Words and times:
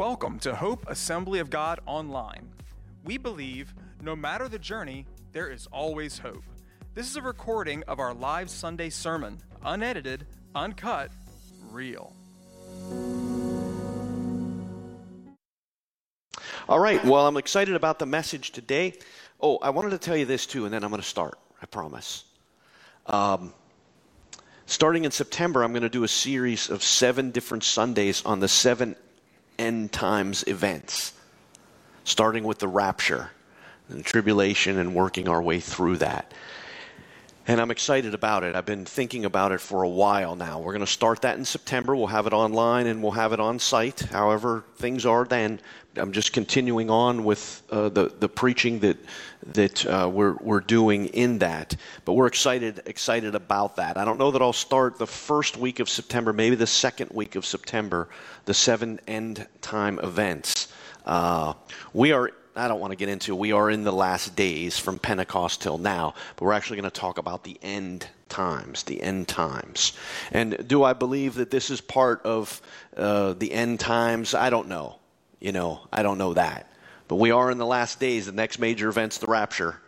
Welcome 0.00 0.38
to 0.38 0.54
Hope 0.54 0.86
Assembly 0.88 1.40
of 1.40 1.50
God 1.50 1.78
Online. 1.84 2.48
We 3.04 3.18
believe 3.18 3.74
no 4.00 4.16
matter 4.16 4.48
the 4.48 4.58
journey, 4.58 5.04
there 5.32 5.50
is 5.50 5.66
always 5.70 6.18
hope. 6.18 6.42
This 6.94 7.06
is 7.10 7.16
a 7.16 7.20
recording 7.20 7.82
of 7.86 8.00
our 8.00 8.14
live 8.14 8.48
Sunday 8.48 8.88
sermon, 8.88 9.36
unedited, 9.62 10.24
uncut, 10.54 11.10
real. 11.70 12.14
All 16.66 16.78
right, 16.80 17.04
well, 17.04 17.26
I'm 17.26 17.36
excited 17.36 17.74
about 17.74 17.98
the 17.98 18.06
message 18.06 18.52
today. 18.52 18.94
Oh, 19.38 19.58
I 19.58 19.68
wanted 19.68 19.90
to 19.90 19.98
tell 19.98 20.16
you 20.16 20.24
this 20.24 20.46
too, 20.46 20.64
and 20.64 20.72
then 20.72 20.82
I'm 20.82 20.88
going 20.88 21.02
to 21.02 21.06
start, 21.06 21.38
I 21.60 21.66
promise. 21.66 22.24
Um, 23.04 23.52
starting 24.64 25.04
in 25.04 25.10
September, 25.10 25.62
I'm 25.62 25.72
going 25.72 25.82
to 25.82 25.90
do 25.90 26.04
a 26.04 26.08
series 26.08 26.70
of 26.70 26.82
seven 26.82 27.32
different 27.32 27.64
Sundays 27.64 28.24
on 28.24 28.40
the 28.40 28.48
seven 28.48 28.96
end 29.60 29.92
times 29.92 30.42
events, 30.46 31.12
starting 32.04 32.44
with 32.44 32.58
the 32.58 32.68
rapture 32.68 33.30
and 33.88 34.04
tribulation 34.04 34.78
and 34.78 34.94
working 34.94 35.28
our 35.28 35.42
way 35.42 35.60
through 35.60 35.98
that. 35.98 36.32
And 37.50 37.60
I'm 37.60 37.72
excited 37.72 38.14
about 38.14 38.44
it. 38.44 38.54
I've 38.54 38.64
been 38.64 38.84
thinking 38.84 39.24
about 39.24 39.50
it 39.50 39.60
for 39.60 39.82
a 39.82 39.88
while 39.88 40.36
now. 40.36 40.60
We're 40.60 40.70
going 40.70 40.86
to 40.86 40.92
start 40.92 41.22
that 41.22 41.36
in 41.36 41.44
September. 41.44 41.96
We'll 41.96 42.06
have 42.06 42.28
it 42.28 42.32
online 42.32 42.86
and 42.86 43.02
we'll 43.02 43.10
have 43.10 43.32
it 43.32 43.40
on 43.40 43.58
site, 43.58 43.98
however 43.98 44.62
things 44.76 45.04
are 45.04 45.24
then. 45.24 45.58
I'm 45.96 46.12
just 46.12 46.32
continuing 46.32 46.90
on 46.90 47.24
with 47.24 47.64
uh, 47.72 47.88
the, 47.88 48.14
the 48.20 48.28
preaching 48.28 48.78
that, 48.78 48.98
that 49.48 49.84
uh, 49.84 50.08
we're, 50.08 50.34
we're 50.34 50.60
doing 50.60 51.06
in 51.06 51.40
that. 51.40 51.74
But 52.04 52.12
we're 52.12 52.28
excited, 52.28 52.82
excited 52.86 53.34
about 53.34 53.74
that. 53.74 53.96
I 53.96 54.04
don't 54.04 54.20
know 54.20 54.30
that 54.30 54.40
I'll 54.40 54.52
start 54.52 54.96
the 54.96 55.08
first 55.08 55.56
week 55.56 55.80
of 55.80 55.88
September, 55.88 56.32
maybe 56.32 56.54
the 56.54 56.68
second 56.68 57.10
week 57.12 57.34
of 57.34 57.44
September, 57.44 58.10
the 58.44 58.54
seven 58.54 59.00
end 59.08 59.48
time 59.60 59.98
events. 60.04 60.72
Uh, 61.04 61.54
we 61.92 62.12
are 62.12 62.30
I 62.56 62.68
don't 62.68 62.80
want 62.80 62.90
to 62.90 62.96
get 62.96 63.08
into. 63.08 63.34
We 63.34 63.52
are 63.52 63.70
in 63.70 63.84
the 63.84 63.92
last 63.92 64.34
days 64.34 64.78
from 64.78 64.98
Pentecost 64.98 65.62
till 65.62 65.78
now, 65.78 66.14
but 66.36 66.44
we're 66.44 66.52
actually 66.52 66.78
going 66.78 66.90
to 66.90 67.00
talk 67.00 67.18
about 67.18 67.44
the 67.44 67.56
end 67.62 68.08
times, 68.28 68.82
the 68.82 69.00
end 69.00 69.28
times. 69.28 69.92
And 70.32 70.66
do 70.66 70.82
I 70.82 70.92
believe 70.92 71.34
that 71.34 71.50
this 71.50 71.70
is 71.70 71.80
part 71.80 72.22
of 72.22 72.60
uh, 72.96 73.34
the 73.34 73.52
end 73.52 73.78
times? 73.78 74.34
I 74.34 74.50
don't 74.50 74.68
know. 74.68 74.96
You 75.38 75.52
know, 75.52 75.80
I 75.92 76.02
don't 76.02 76.18
know 76.18 76.34
that. 76.34 76.70
But 77.08 77.16
we 77.16 77.30
are 77.30 77.50
in 77.50 77.58
the 77.58 77.66
last 77.66 78.00
days. 78.00 78.26
The 78.26 78.32
next 78.32 78.58
major 78.58 78.88
event's 78.88 79.18
the 79.18 79.26
rapture. 79.26 79.80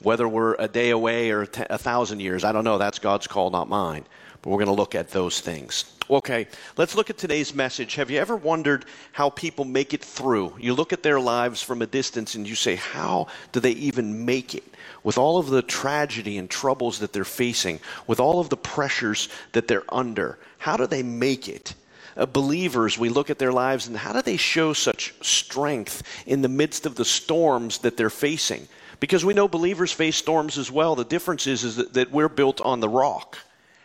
Whether 0.00 0.28
we're 0.28 0.54
a 0.54 0.68
day 0.68 0.90
away 0.90 1.30
or 1.30 1.42
a 1.42 1.78
thousand 1.78 2.20
years, 2.20 2.44
I 2.44 2.52
don't 2.52 2.64
know. 2.64 2.78
That's 2.78 2.98
God's 2.98 3.26
call, 3.26 3.50
not 3.50 3.68
mine. 3.68 4.04
But 4.42 4.50
we're 4.50 4.58
going 4.58 4.66
to 4.66 4.72
look 4.72 4.94
at 4.94 5.10
those 5.10 5.40
things. 5.40 5.84
Okay, 6.10 6.46
let's 6.76 6.94
look 6.94 7.08
at 7.08 7.16
today's 7.16 7.54
message. 7.54 7.94
Have 7.94 8.10
you 8.10 8.18
ever 8.18 8.36
wondered 8.36 8.84
how 9.12 9.30
people 9.30 9.64
make 9.64 9.94
it 9.94 10.04
through? 10.04 10.54
You 10.58 10.74
look 10.74 10.92
at 10.92 11.02
their 11.02 11.18
lives 11.18 11.62
from 11.62 11.80
a 11.80 11.86
distance 11.86 12.34
and 12.34 12.46
you 12.46 12.54
say, 12.54 12.76
how 12.76 13.28
do 13.52 13.60
they 13.60 13.70
even 13.70 14.26
make 14.26 14.54
it? 14.54 14.64
With 15.02 15.16
all 15.16 15.38
of 15.38 15.48
the 15.48 15.62
tragedy 15.62 16.36
and 16.36 16.50
troubles 16.50 16.98
that 16.98 17.14
they're 17.14 17.24
facing, 17.24 17.80
with 18.06 18.20
all 18.20 18.38
of 18.38 18.50
the 18.50 18.56
pressures 18.56 19.30
that 19.52 19.66
they're 19.66 19.84
under, 19.88 20.38
how 20.58 20.76
do 20.76 20.86
they 20.86 21.02
make 21.02 21.48
it? 21.48 21.74
Uh, 22.16 22.26
believers, 22.26 22.98
we 22.98 23.08
look 23.08 23.30
at 23.30 23.38
their 23.38 23.52
lives 23.52 23.86
and 23.86 23.96
how 23.96 24.12
do 24.12 24.20
they 24.20 24.36
show 24.36 24.74
such 24.74 25.14
strength 25.22 26.02
in 26.26 26.42
the 26.42 26.48
midst 26.48 26.84
of 26.84 26.96
the 26.96 27.04
storms 27.04 27.78
that 27.78 27.96
they're 27.96 28.10
facing? 28.10 28.68
Because 29.00 29.24
we 29.24 29.34
know 29.34 29.48
believers 29.48 29.90
face 29.90 30.16
storms 30.16 30.58
as 30.58 30.70
well. 30.70 30.94
The 30.96 31.04
difference 31.04 31.46
is, 31.46 31.64
is 31.64 31.76
that, 31.76 31.94
that 31.94 32.12
we're 32.12 32.28
built 32.28 32.60
on 32.60 32.80
the 32.80 32.88
rock. 32.88 33.38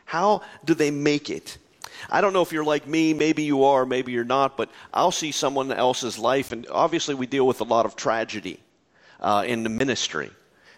How 0.03 0.41
do 0.65 0.73
they 0.73 0.91
make 0.91 1.29
it? 1.29 1.57
I 2.09 2.21
don't 2.21 2.33
know 2.33 2.41
if 2.41 2.51
you're 2.51 2.63
like 2.63 2.87
me, 2.87 3.13
maybe 3.13 3.43
you 3.43 3.63
are, 3.63 3.85
maybe 3.85 4.11
you're 4.11 4.23
not, 4.23 4.57
but 4.57 4.69
I'll 4.93 5.11
see 5.11 5.31
someone 5.31 5.71
else's 5.71 6.17
life, 6.17 6.51
and 6.51 6.67
obviously 6.69 7.15
we 7.15 7.27
deal 7.27 7.47
with 7.47 7.61
a 7.61 7.65
lot 7.65 7.85
of 7.85 7.95
tragedy 7.95 8.59
uh, 9.19 9.43
in 9.47 9.63
the 9.63 9.69
ministry. 9.69 10.31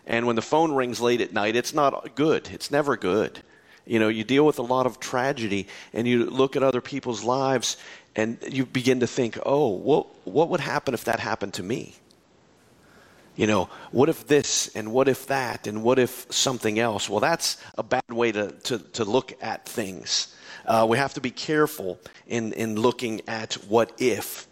And 0.06 0.26
when 0.26 0.36
the 0.36 0.42
phone 0.42 0.74
rings 0.74 1.00
late 1.00 1.22
at 1.22 1.34
night, 1.34 1.56
it's 1.56 1.74
not 1.74 2.16
good. 2.16 2.50
It's 2.52 2.72
never 2.72 2.98
good. 2.98 3.40
You 3.86 4.00
know, 4.00 4.10
you 4.10 4.24
deal 4.24 4.46
with 4.46 4.60
a 4.60 4.64
lot 4.64 4.86
of 4.86 5.00
tragedy, 5.00 5.68
and 5.94 6.08
you 6.08 6.26
look 6.26 6.56
at 6.56 6.64
other 6.64 6.82
people's 6.82 7.24
lives, 7.24 7.78
and 8.16 8.38
you 8.50 8.66
begin 8.66 9.00
to 9.02 9.08
think, 9.08 9.38
oh, 9.46 9.70
what, 9.70 10.08
what 10.26 10.50
would 10.50 10.60
happen 10.60 10.94
if 10.94 11.06
that 11.06 11.20
happened 11.20 11.54
to 11.56 11.64
me? 11.64 11.96
You 13.36 13.48
know, 13.48 13.70
what 13.92 14.10
if 14.10 14.28
this 14.28 14.76
and 14.76 14.92
what 14.92 15.08
if 15.08 15.28
that 15.28 15.66
and 15.66 15.84
what 15.84 16.00
if 16.00 16.28
something 16.30 16.78
else? 16.78 17.10
Well, 17.10 17.22
that's 17.22 17.58
a 17.78 17.84
bad 17.84 18.10
way 18.10 18.32
to, 18.34 18.52
to, 18.52 18.80
to 18.80 19.06
look 19.06 19.34
at 19.42 19.66
things. 19.66 20.36
Uh, 20.66 20.86
we 20.90 20.98
have 20.98 21.14
to 21.16 21.22
be 21.22 21.32
careful 21.32 22.00
in, 22.28 22.54
in 22.54 22.76
looking 22.76 23.22
at 23.28 23.54
what 23.68 23.92
if. 23.98 24.48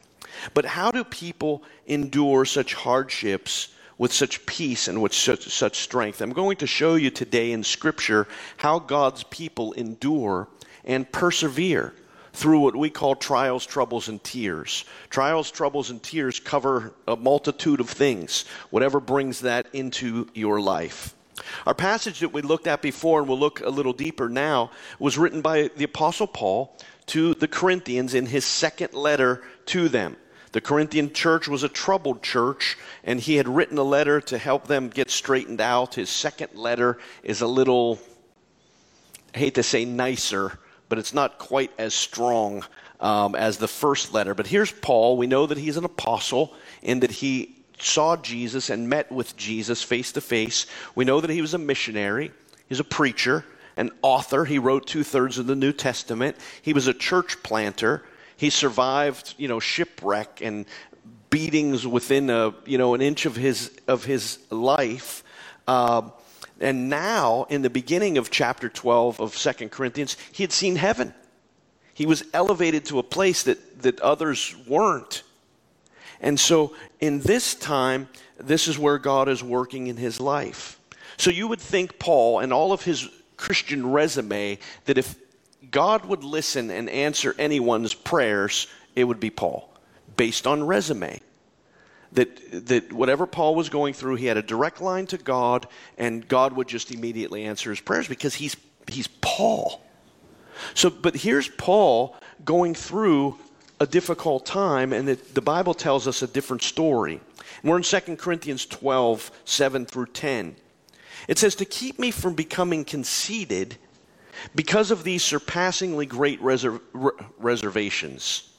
But 0.53 0.66
how 0.66 0.92
do 0.92 1.03
people 1.03 1.64
endure 1.86 2.46
such 2.46 2.74
hardships 2.74 3.70
with 3.97 4.14
such 4.14 4.46
peace 4.46 4.88
and 4.88 5.02
with 5.02 5.14
such, 5.14 5.50
such 5.50 5.78
strength? 5.78 6.22
I'm 6.22 6.34
going 6.34 6.58
to 6.58 6.68
show 6.68 6.96
you 6.96 7.09
today 7.09 7.52
in 7.52 7.64
Scripture 7.64 8.28
how 8.58 8.80
God's 8.80 9.24
people 9.24 9.74
endure 9.74 10.47
and 10.86 11.12
persevere 11.12 11.94
through 12.34 12.59
what 12.59 12.76
we 12.76 12.90
call 12.90 13.16
trials, 13.16 13.66
troubles, 13.66 14.08
and 14.08 14.24
tears. 14.24 14.86
Trials, 15.09 15.52
troubles, 15.52 15.90
and 15.90 16.02
tears 16.02 16.40
cover 16.40 16.94
a 17.08 17.16
multitude 17.16 17.80
of 17.80 17.90
things, 17.90 18.46
whatever 18.70 19.00
brings 19.00 19.41
that 19.41 19.68
into 19.74 20.28
your 20.34 20.62
life. 20.62 21.16
Our 21.66 21.74
passage 21.74 22.20
that 22.20 22.34
we 22.34 22.42
looked 22.42 22.68
at 22.68 22.82
before, 22.82 23.20
and 23.20 23.28
we'll 23.28 23.40
look 23.40 23.62
a 23.62 23.70
little 23.70 23.94
deeper 23.94 24.30
now, 24.30 24.72
was 25.00 25.18
written 25.18 25.42
by 25.42 25.70
the 25.76 25.84
Apostle 25.86 26.28
Paul 26.28 26.76
to 27.08 27.34
the 27.34 27.48
Corinthians 27.48 28.14
in 28.14 28.28
his 28.28 28.46
second 28.46 28.94
letter 28.94 29.44
to 29.68 29.90
them. 29.90 30.16
The 30.52 30.62
Corinthian 30.62 31.14
church 31.14 31.48
was 31.48 31.64
a 31.64 31.70
troubled 31.70 32.24
church, 32.24 32.78
and 33.04 33.20
he 33.20 33.36
had 33.36 33.48
written 33.48 33.78
a 33.78 33.84
letter 33.84 34.20
to 34.22 34.38
help 34.38 34.68
them 34.68 34.90
get 34.90 35.12
straightened 35.12 35.62
out. 35.62 35.96
His 35.96 36.10
second 36.10 36.56
letter 36.56 36.98
is 37.24 37.42
a 37.42 37.48
little, 37.48 38.00
I 39.36 39.40
hate 39.40 39.56
to 39.56 39.64
say 39.64 39.86
nicer, 39.86 40.58
but 40.88 40.98
it's 40.98 41.14
not 41.14 41.38
quite 41.38 41.72
as 41.78 41.94
strong 41.94 42.66
um, 43.00 43.36
as 43.36 43.58
the 43.58 43.68
first 43.68 44.12
letter. 44.12 44.34
But 44.34 44.48
here's 44.48 44.72
Paul. 44.72 45.18
We 45.18 45.28
know 45.28 45.46
that 45.46 45.58
he's 45.58 45.78
an 45.78 45.86
apostle 45.86 46.54
and 46.82 47.04
that 47.04 47.12
he 47.12 47.59
saw 47.81 48.16
Jesus 48.16 48.69
and 48.69 48.90
met 48.90 49.12
with 49.12 49.35
Jesus 49.38 49.81
face 49.81 50.12
to 50.13 50.22
face. 50.22 50.66
We 50.95 51.06
know 51.06 51.22
that 51.22 51.29
he 51.29 51.41
was 51.41 51.53
a 51.53 51.57
missionary, 51.57 52.31
he's 52.67 52.79
a 52.79 52.85
preacher, 52.85 53.45
an 53.78 53.91
author. 54.01 54.45
He 54.45 54.59
wrote 54.59 54.88
two 54.88 55.03
thirds 55.03 55.38
of 55.38 55.47
the 55.47 55.56
New 55.56 55.72
Testament. 55.72 56.35
He 56.62 56.73
was 56.73 56.88
a 56.88 56.94
church 56.94 57.41
planter. 57.44 58.03
He 58.35 58.50
survived, 58.50 59.35
you 59.38 59.47
know, 59.47 59.59
shipwreck 59.59 60.41
and 60.41 60.66
beatings 61.29 61.88
within 61.88 62.29
a, 62.29 62.53
you 62.66 62.78
know, 62.78 62.94
an 62.94 63.01
inch 63.01 63.25
of 63.25 63.35
his 63.35 63.72
of 63.88 64.03
his 64.03 64.40
life. 64.50 65.23
Uh, 65.67 66.09
and 66.59 66.90
now, 66.90 67.46
in 67.50 67.61
the 67.61 67.69
beginning 67.69 68.17
of 68.17 68.29
chapter 68.29 68.67
12 68.67 69.22
of 69.22 69.38
Second 69.38 69.72
Corinthians, 69.72 70.17
he 70.31 70.44
had 70.44 70.51
seen 70.51 70.75
heaven. 70.75 71.13
He 71.94 72.06
was 72.06 72.23
elevated 72.34 72.85
to 72.85 73.00
a 73.00 73.03
place 73.03 73.44
that, 73.44 73.81
that 73.81 74.00
others 74.01 74.56
weren't. 74.67 75.23
And 76.22 76.40
so, 76.40 76.75
in 77.00 77.22
this 77.22 77.56
time, 77.56 78.09
this 78.38 78.68
is 78.68 78.78
where 78.78 78.97
God 78.97 79.30
is 79.30 79.44
working 79.44 79.88
in 79.88 79.97
his 79.97 80.19
life. 80.19 80.80
So, 81.18 81.31
you 81.31 81.47
would 81.47 81.62
think 81.62 82.00
Paul 82.00 82.40
and 82.40 82.52
all 82.52 82.74
of 82.74 82.84
his 82.84 83.07
Christian 83.38 83.91
resume 83.91 84.59
that 84.85 84.97
if 84.97 85.16
God 85.72 86.06
would 86.06 86.24
listen 86.24 86.69
and 86.72 86.90
answer 86.90 87.35
anyone's 87.38 87.94
prayers, 87.94 88.68
it 88.96 89.06
would 89.06 89.19
be 89.19 89.29
Paul, 89.29 89.74
based 90.18 90.46
on 90.46 90.63
resume. 90.63 91.19
That, 92.13 92.66
that 92.68 92.91
whatever 92.91 93.28
Paul 93.28 93.53
was 93.56 93.69
going 93.69 93.94
through, 93.94 94.16
he 94.16 94.25
had 94.25 94.38
a 94.38 94.41
direct 94.41 94.81
line 94.81 95.06
to 95.08 95.18
God, 95.18 95.68
and 95.97 96.28
God 96.28 96.53
would 96.53 96.68
just 96.68 96.91
immediately 96.91 97.46
answer 97.46 97.69
his 97.69 97.79
prayers 97.79 98.08
because 98.08 98.34
he's, 98.34 98.58
he's 98.88 99.08
Paul. 99.22 99.81
So, 100.74 100.90
but 100.90 101.16
here's 101.16 101.47
Paul 101.47 102.16
going 102.44 102.73
through 102.73 103.38
a 103.79 103.87
difficult 103.87 104.46
time, 104.46 104.91
and 104.91 105.08
the, 105.08 105.41
Bible 105.41 105.73
tells 105.73 106.08
us 106.08 106.22
a 106.22 106.28
different 106.28 106.64
story. 106.64 107.22
We're 107.64 107.78
in 107.78 107.84
2 107.84 107.99
Corinthians 108.17 108.66
12, 108.66 109.31
7 109.46 109.85
through 109.85 110.08
10. 110.08 110.55
It 111.28 111.37
says, 111.37 111.55
To 111.55 111.66
keep 111.66 111.99
me 111.99 112.11
from 112.11 112.34
becoming 112.34 112.84
conceited 112.84 113.78
because 114.55 114.91
of 114.91 115.03
these 115.03 115.23
surpassingly 115.23 116.05
great 116.05 116.41
reser- 116.41 116.81
re- 116.93 117.11
reservations 117.37 118.49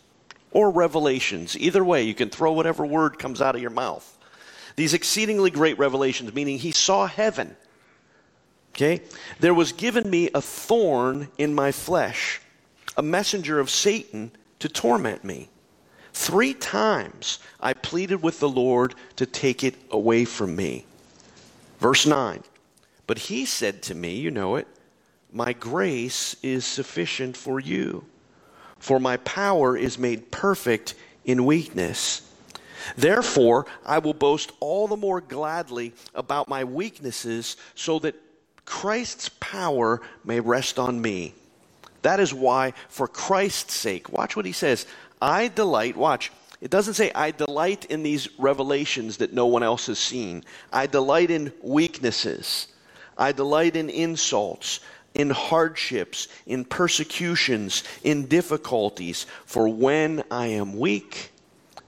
or 0.53 0.71
revelations. 0.71 1.57
Either 1.59 1.85
way, 1.85 2.03
you 2.03 2.15
can 2.15 2.29
throw 2.29 2.53
whatever 2.53 2.85
word 2.85 3.19
comes 3.19 3.41
out 3.41 3.55
of 3.55 3.61
your 3.61 3.71
mouth. 3.71 4.19
These 4.77 4.95
exceedingly 4.95 5.51
great 5.51 5.79
revelations, 5.79 6.35
meaning 6.35 6.59
he 6.59 6.73
saw 6.73 7.07
heaven. 7.07 7.57
Okay? 8.75 9.03
There 9.39 9.55
was 9.55 9.73
given 9.73 10.09
me 10.09 10.31
a 10.35 10.41
thorn 10.41 11.29
in 11.39 11.55
my 11.55 11.73
flesh, 11.73 12.41
a 12.97 13.03
messenger 13.03 13.61
of 13.61 13.69
Satan 13.71 14.33
to 14.61 14.69
torment 14.69 15.25
me. 15.25 15.49
Three 16.13 16.55
times 16.55 17.39
I 17.61 17.73
pleaded 17.73 18.23
with 18.23 18.41
the 18.41 18.49
Lord 18.49 18.95
to 19.17 19.27
take 19.27 19.63
it 19.65 19.75
away 19.91 20.25
from 20.25 20.57
me. 20.57 20.85
Verse 21.79 22.07
9. 22.07 22.43
But 23.07 23.19
he 23.19 23.45
said 23.45 23.83
to 23.85 23.95
me, 23.95 24.17
you 24.17 24.31
know 24.31 24.57
it, 24.57 24.69
My 25.33 25.53
grace 25.53 26.37
is 26.43 26.65
sufficient 26.65 27.37
for 27.37 27.59
you, 27.59 28.05
for 28.79 29.01
my 29.01 29.17
power 29.19 29.77
is 29.77 29.99
made 29.99 30.31
perfect 30.31 30.95
in 31.25 31.45
weakness. 31.45 32.23
Therefore, 32.97 33.67
I 33.85 33.99
will 33.99 34.15
boast 34.15 34.53
all 34.61 34.89
the 34.89 34.97
more 34.97 35.21
gladly 35.21 35.93
about 36.15 36.49
my 36.49 36.65
weaknesses 36.65 37.57
so 37.75 37.99
that 38.01 38.17
Christ's 38.65 39.29
power 39.41 40.01
may 40.25 40.41
rest 40.41 40.79
on 40.79 41.01
me. 41.01 41.35
That 42.03 42.21
is 42.21 42.33
why, 42.33 42.73
for 42.89 43.07
Christ's 43.07 43.75
sake, 43.75 44.11
watch 44.11 44.37
what 44.37 44.47
he 44.47 44.53
says 44.53 44.87
I 45.21 45.49
delight, 45.49 45.97
watch, 45.97 46.33
it 46.61 46.71
doesn't 46.71 46.95
say, 46.95 47.11
I 47.15 47.31
delight 47.31 47.87
in 47.87 48.03
these 48.03 48.29
revelations 48.39 49.19
that 49.19 49.33
no 49.33 49.47
one 49.47 49.63
else 49.63 49.87
has 49.87 49.99
seen. 49.99 50.45
I 50.73 50.87
delight 50.87 51.31
in 51.31 51.53
weaknesses. 51.63 52.69
I 53.17 53.33
delight 53.33 53.77
in 53.77 53.89
insults, 53.89 54.81
in 55.15 55.31
hardships, 55.31 56.29
in 56.47 56.65
persecutions, 56.65 57.85
in 58.03 58.27
difficulties. 58.27 59.27
For 59.47 59.69
when 59.69 60.23
I 60.31 60.49
am 60.49 60.79
weak, 60.79 61.33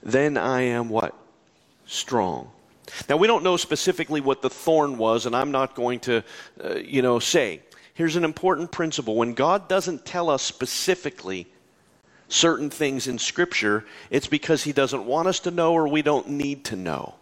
then 0.01 0.37
I 0.37 0.61
am 0.61 0.89
what? 0.89 1.15
Strong. 1.85 2.49
Now, 3.07 3.17
we 3.17 3.27
don't 3.27 3.43
know 3.43 3.57
specifically 3.57 4.21
what 4.21 4.41
the 4.41 4.49
thorn 4.49 4.97
was, 4.97 5.25
and 5.25 5.35
I'm 5.35 5.51
not 5.51 5.75
going 5.75 5.99
to, 6.01 6.23
uh, 6.63 6.75
you 6.75 7.01
know, 7.01 7.19
say. 7.19 7.61
Here's 7.93 8.15
an 8.15 8.23
important 8.23 8.71
principle. 8.71 9.15
When 9.15 9.33
God 9.33 9.67
doesn't 9.67 10.05
tell 10.05 10.29
us 10.29 10.41
specifically 10.41 11.47
certain 12.27 12.69
things 12.69 13.07
in 13.07 13.19
Scripture, 13.19 13.85
it's 14.09 14.27
because 14.27 14.63
He 14.63 14.73
doesn't 14.73 15.05
want 15.05 15.27
us 15.27 15.39
to 15.41 15.51
know 15.51 15.73
or 15.73 15.87
we 15.87 16.01
don't 16.01 16.29
need 16.29 16.65
to 16.65 16.75
know. 16.75 17.15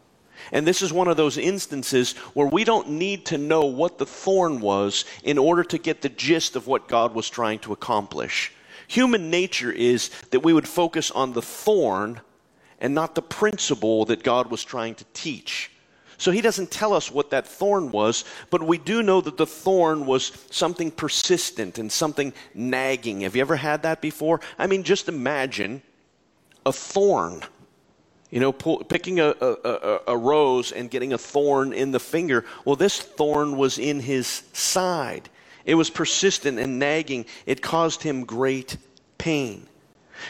And 0.52 0.66
this 0.66 0.82
is 0.82 0.92
one 0.92 1.08
of 1.08 1.18
those 1.18 1.38
instances 1.38 2.14
where 2.34 2.48
we 2.48 2.64
don't 2.64 2.90
need 2.90 3.26
to 3.28 3.38
know 3.38 3.66
what 3.66 3.98
the 3.98 4.06
thorn 4.06 4.60
was 4.60 5.06
in 5.24 5.38
order 5.38 5.64
to 5.66 5.78
get 5.78 6.02
the 6.02 6.10
gist 6.10 6.56
of 6.56 6.68
what 6.68 6.88
God 6.88 7.14
was 7.14 7.30
trying 7.30 7.60
to 7.60 7.74
accomplish. 7.74 8.52
Human 8.88 9.30
nature 9.30 9.72
is 9.72 10.10
that 10.32 10.42
we 10.42 10.54
would 10.54 10.68
focus 10.68 11.12
on 11.12 11.34
the 11.34 11.42
thorn 11.42 12.22
and 12.80 12.96
not 12.96 13.16
the 13.16 13.22
principle 13.22 14.06
that 14.06 14.24
God 14.24 14.50
was 14.50 14.64
trying 14.64 14.96
to 14.96 15.06
teach. 15.14 15.71
So 16.22 16.30
he 16.30 16.42
doesn't 16.42 16.70
tell 16.70 16.94
us 16.94 17.10
what 17.10 17.32
that 17.32 17.48
thorn 17.48 17.90
was, 17.90 18.26
but 18.52 18.62
we 18.62 18.78
do 18.78 19.02
know 19.02 19.22
that 19.22 19.38
the 19.38 19.48
thorn 19.48 20.06
was 20.06 20.32
something 20.52 20.92
persistent 20.92 21.80
and 21.80 21.92
something 21.92 22.32
nagging. 22.54 23.22
Have 23.22 23.36
you 23.36 23.42
ever 23.42 23.56
had 23.56 23.82
that 23.82 24.02
before? 24.02 24.40
I 24.60 24.68
mean, 24.68 24.84
just 24.84 25.10
imagine 25.10 25.82
a 26.64 26.72
thorn. 26.72 27.42
You 28.30 28.40
know, 28.40 28.52
pull, 28.52 28.84
picking 28.84 29.20
a, 29.20 29.34
a, 29.42 30.00
a, 30.10 30.16
rose 30.16 30.72
and 30.72 30.92
getting 30.92 31.12
a 31.12 31.18
thorn 31.18 31.74
in 31.74 31.90
the 31.90 32.00
finger. 32.00 32.46
Well, 32.66 32.76
this 32.76 33.00
thorn 33.00 33.58
was 33.58 33.80
in 33.80 34.00
his 34.00 34.44
side. 34.54 35.28
It 35.66 35.74
was 35.74 35.90
persistent 35.90 36.60
and 36.60 36.78
nagging. 36.78 37.26
It 37.48 37.64
caused 37.64 38.04
him 38.04 38.26
great 38.26 38.78
pain. 39.18 39.66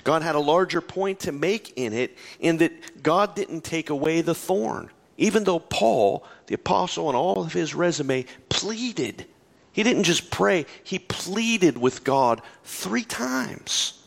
God 0.05 0.21
had 0.21 0.35
a 0.35 0.39
larger 0.39 0.79
point 0.79 1.19
to 1.19 1.33
make 1.33 1.73
in 1.75 1.91
it, 1.91 2.17
in 2.39 2.59
that 2.59 3.03
God 3.03 3.35
didn't 3.35 3.65
take 3.65 3.89
away 3.89 4.21
the 4.21 4.33
thorn. 4.33 4.89
Even 5.17 5.43
though 5.43 5.59
Paul, 5.59 6.25
the 6.47 6.55
apostle, 6.55 7.07
and 7.09 7.15
all 7.15 7.43
of 7.43 7.53
his 7.53 7.75
resume 7.75 8.25
pleaded, 8.49 9.25
he 9.71 9.83
didn't 9.83 10.03
just 10.03 10.31
pray, 10.31 10.65
he 10.83 10.99
pleaded 10.99 11.77
with 11.77 12.03
God 12.03 12.41
three 12.63 13.03
times. 13.03 14.01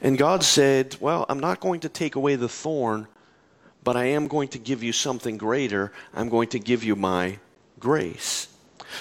And 0.00 0.16
God 0.16 0.42
said, 0.42 0.96
Well, 1.00 1.26
I'm 1.28 1.40
not 1.40 1.60
going 1.60 1.80
to 1.80 1.88
take 1.88 2.16
away 2.16 2.36
the 2.36 2.48
thorn, 2.48 3.06
but 3.84 3.96
I 3.96 4.06
am 4.06 4.28
going 4.28 4.48
to 4.48 4.58
give 4.58 4.82
you 4.82 4.92
something 4.92 5.36
greater. 5.36 5.92
I'm 6.14 6.28
going 6.28 6.48
to 6.48 6.58
give 6.58 6.82
you 6.82 6.96
my 6.96 7.38
grace. 7.78 8.48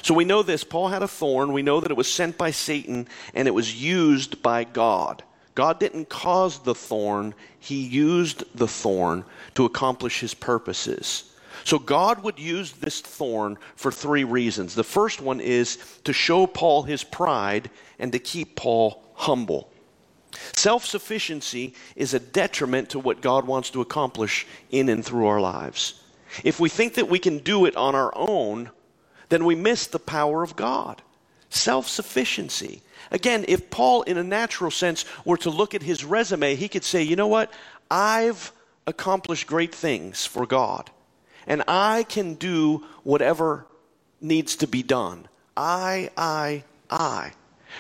So 0.02 0.14
we 0.14 0.26
know 0.26 0.44
this. 0.44 0.64
Paul 0.64 0.90
had 0.90 1.04
a 1.04 1.08
thorn. 1.08 1.54
We 1.54 1.62
know 1.62 1.80
that 1.80 1.92
it 1.92 1.98
was 1.98 2.12
sent 2.12 2.38
by 2.38 2.52
Satan 2.52 3.08
and 3.34 3.48
it 3.48 3.52
was 3.52 3.82
used 3.82 4.44
by 4.44 4.64
God. 4.64 5.24
God 5.60 5.78
didn't 5.78 6.08
cause 6.08 6.60
the 6.60 6.74
thorn, 6.74 7.36
He 7.60 7.86
used 7.86 8.46
the 8.58 8.66
thorn 8.66 9.26
to 9.56 9.66
accomplish 9.66 10.22
His 10.22 10.34
purposes. 10.34 11.36
So 11.66 11.78
God 11.78 12.24
would 12.24 12.40
use 12.40 12.72
this 12.72 13.02
thorn 13.02 13.58
for 13.76 13.92
three 13.92 14.24
reasons. 14.24 14.74
The 14.74 14.86
first 14.86 15.20
one 15.20 15.42
is 15.42 15.78
to 16.06 16.14
show 16.14 16.48
Paul 16.48 16.84
his 16.84 17.04
pride 17.04 17.70
and 18.00 18.14
to 18.14 18.20
keep 18.20 18.56
Paul 18.56 19.04
humble. 19.16 19.70
Self 20.56 20.86
sufficiency 20.86 21.74
is 21.98 22.14
a 22.14 22.22
detriment 22.22 22.92
to 22.92 23.00
what 23.00 23.20
God 23.20 23.46
wants 23.46 23.70
to 23.72 23.82
accomplish 23.82 24.48
in 24.72 24.88
and 24.88 25.04
through 25.04 25.28
our 25.28 25.42
lives. 25.42 26.02
If 26.46 26.62
we 26.62 26.70
think 26.70 26.94
that 26.94 27.10
we 27.10 27.20
can 27.20 27.40
do 27.40 27.66
it 27.66 27.76
on 27.76 27.96
our 27.96 28.14
own, 28.16 28.70
then 29.28 29.44
we 29.44 29.56
miss 29.56 29.88
the 29.88 30.00
power 30.00 30.42
of 30.42 30.56
God. 30.56 31.02
Self 31.50 31.90
sufficiency. 31.90 32.82
Again, 33.12 33.46
if 33.48 33.70
Paul, 33.70 34.04
in 34.04 34.18
a 34.18 34.24
natural 34.24 34.72
sense, 34.72 35.06
were 35.26 35.38
to 35.38 35.50
look 35.50 35.74
at 35.74 35.82
his 35.82 36.06
resume, 36.06 36.56
he 36.56 36.68
could 36.68 36.84
say, 36.84 37.02
you 37.02 37.16
know 37.16 37.28
what? 37.28 37.52
I've 37.90 38.52
accomplished 38.86 39.48
great 39.48 39.74
things 39.74 40.26
for 40.26 40.46
God, 40.46 40.90
and 41.48 41.64
I 41.68 42.04
can 42.04 42.36
do 42.36 42.86
whatever 43.04 43.66
needs 44.22 44.56
to 44.58 44.68
be 44.68 44.84
done. 44.84 45.28
I, 45.58 46.12
I, 46.18 46.64
I. 46.90 47.32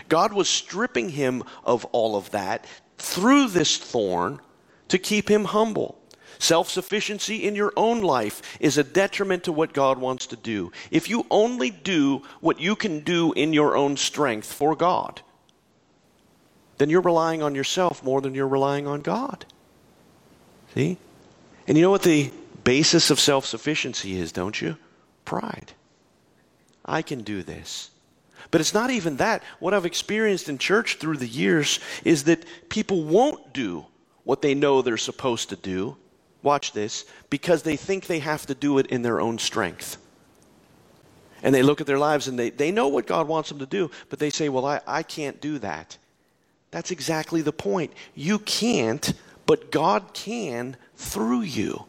God 0.07 0.33
was 0.33 0.49
stripping 0.49 1.09
him 1.09 1.43
of 1.63 1.85
all 1.85 2.15
of 2.15 2.31
that 2.31 2.65
through 2.97 3.47
this 3.49 3.77
thorn 3.77 4.39
to 4.87 4.97
keep 4.97 5.29
him 5.29 5.45
humble. 5.45 5.98
Self 6.39 6.69
sufficiency 6.69 7.43
in 7.43 7.53
your 7.53 7.73
own 7.75 8.01
life 8.01 8.57
is 8.61 8.77
a 8.77 8.83
detriment 8.83 9.43
to 9.43 9.51
what 9.51 9.73
God 9.73 9.97
wants 9.97 10.25
to 10.27 10.37
do. 10.37 10.71
If 10.89 11.09
you 11.09 11.25
only 11.29 11.69
do 11.69 12.23
what 12.39 12.61
you 12.61 12.77
can 12.77 13.01
do 13.01 13.33
in 13.33 13.51
your 13.51 13.75
own 13.75 13.97
strength 13.97 14.51
for 14.51 14.73
God, 14.73 15.21
then 16.77 16.89
you're 16.89 17.01
relying 17.01 17.43
on 17.43 17.55
yourself 17.55 18.01
more 18.03 18.21
than 18.21 18.33
you're 18.33 18.47
relying 18.47 18.87
on 18.87 19.01
God. 19.01 19.45
See? 20.73 20.97
And 21.67 21.77
you 21.77 21.83
know 21.83 21.91
what 21.91 22.03
the 22.03 22.31
basis 22.63 23.11
of 23.11 23.19
self 23.19 23.45
sufficiency 23.45 24.17
is, 24.17 24.31
don't 24.31 24.61
you? 24.61 24.77
Pride. 25.25 25.73
I 26.85 27.01
can 27.01 27.21
do 27.21 27.43
this. 27.43 27.91
But 28.49 28.61
it's 28.61 28.73
not 28.73 28.91
even 28.91 29.17
that. 29.17 29.43
What 29.59 29.73
I've 29.73 29.85
experienced 29.85 30.47
in 30.47 30.57
church 30.57 30.95
through 30.95 31.17
the 31.17 31.27
years 31.27 31.81
is 32.05 32.23
that 32.23 32.45
people 32.69 33.03
won't 33.03 33.53
do 33.53 33.85
what 34.23 34.41
they 34.41 34.55
know 34.55 34.81
they're 34.81 34.95
supposed 34.95 35.49
to 35.49 35.57
do 35.57 35.97
watch 36.43 36.71
this, 36.73 37.05
because 37.29 37.63
they 37.63 37.75
think 37.75 38.05
they 38.05 38.19
have 38.19 38.45
to 38.47 38.55
do 38.55 38.77
it 38.77 38.87
in 38.87 39.01
their 39.01 39.19
own 39.19 39.37
strength. 39.37 39.97
And 41.41 41.55
they 41.55 41.63
look 41.63 41.81
at 41.81 41.87
their 41.87 41.99
lives 41.99 42.27
and 42.27 42.37
they, 42.37 42.49
they 42.49 42.71
know 42.71 42.87
what 42.87 43.07
God 43.07 43.27
wants 43.27 43.49
them 43.49 43.59
to 43.59 43.65
do, 43.65 43.91
but 44.09 44.19
they 44.19 44.29
say, 44.29 44.49
Well, 44.49 44.65
I, 44.65 44.81
I 44.85 45.03
can't 45.03 45.39
do 45.39 45.59
that. 45.59 45.97
That's 46.71 46.91
exactly 46.91 47.41
the 47.41 47.53
point. 47.53 47.93
You 48.13 48.39
can't, 48.39 49.13
but 49.45 49.71
God 49.71 50.13
can 50.13 50.77
through 50.95 51.41
you. 51.41 51.85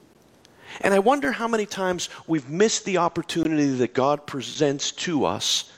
And 0.80 0.94
I 0.94 1.00
wonder 1.00 1.32
how 1.32 1.48
many 1.48 1.66
times 1.66 2.08
we've 2.26 2.48
missed 2.48 2.84
the 2.84 2.98
opportunity 2.98 3.70
that 3.76 3.92
God 3.92 4.26
presents 4.26 4.92
to 4.92 5.24
us 5.24 5.70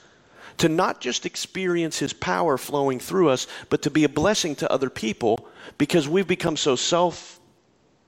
to 0.59 0.69
not 0.69 1.01
just 1.01 1.27
experience 1.27 1.99
His 1.99 2.13
power 2.13 2.59
flowing 2.59 3.01
through 3.01 3.31
us, 3.31 3.47
but 3.71 3.83
to 3.83 3.91
be 3.91 4.05
a 4.05 4.09
blessing 4.09 4.55
to 4.57 4.71
other 4.71 4.91
people 4.91 5.49
because 5.79 6.09
we've 6.09 6.29
become 6.29 6.57
so 6.57 6.77
self 6.77 7.41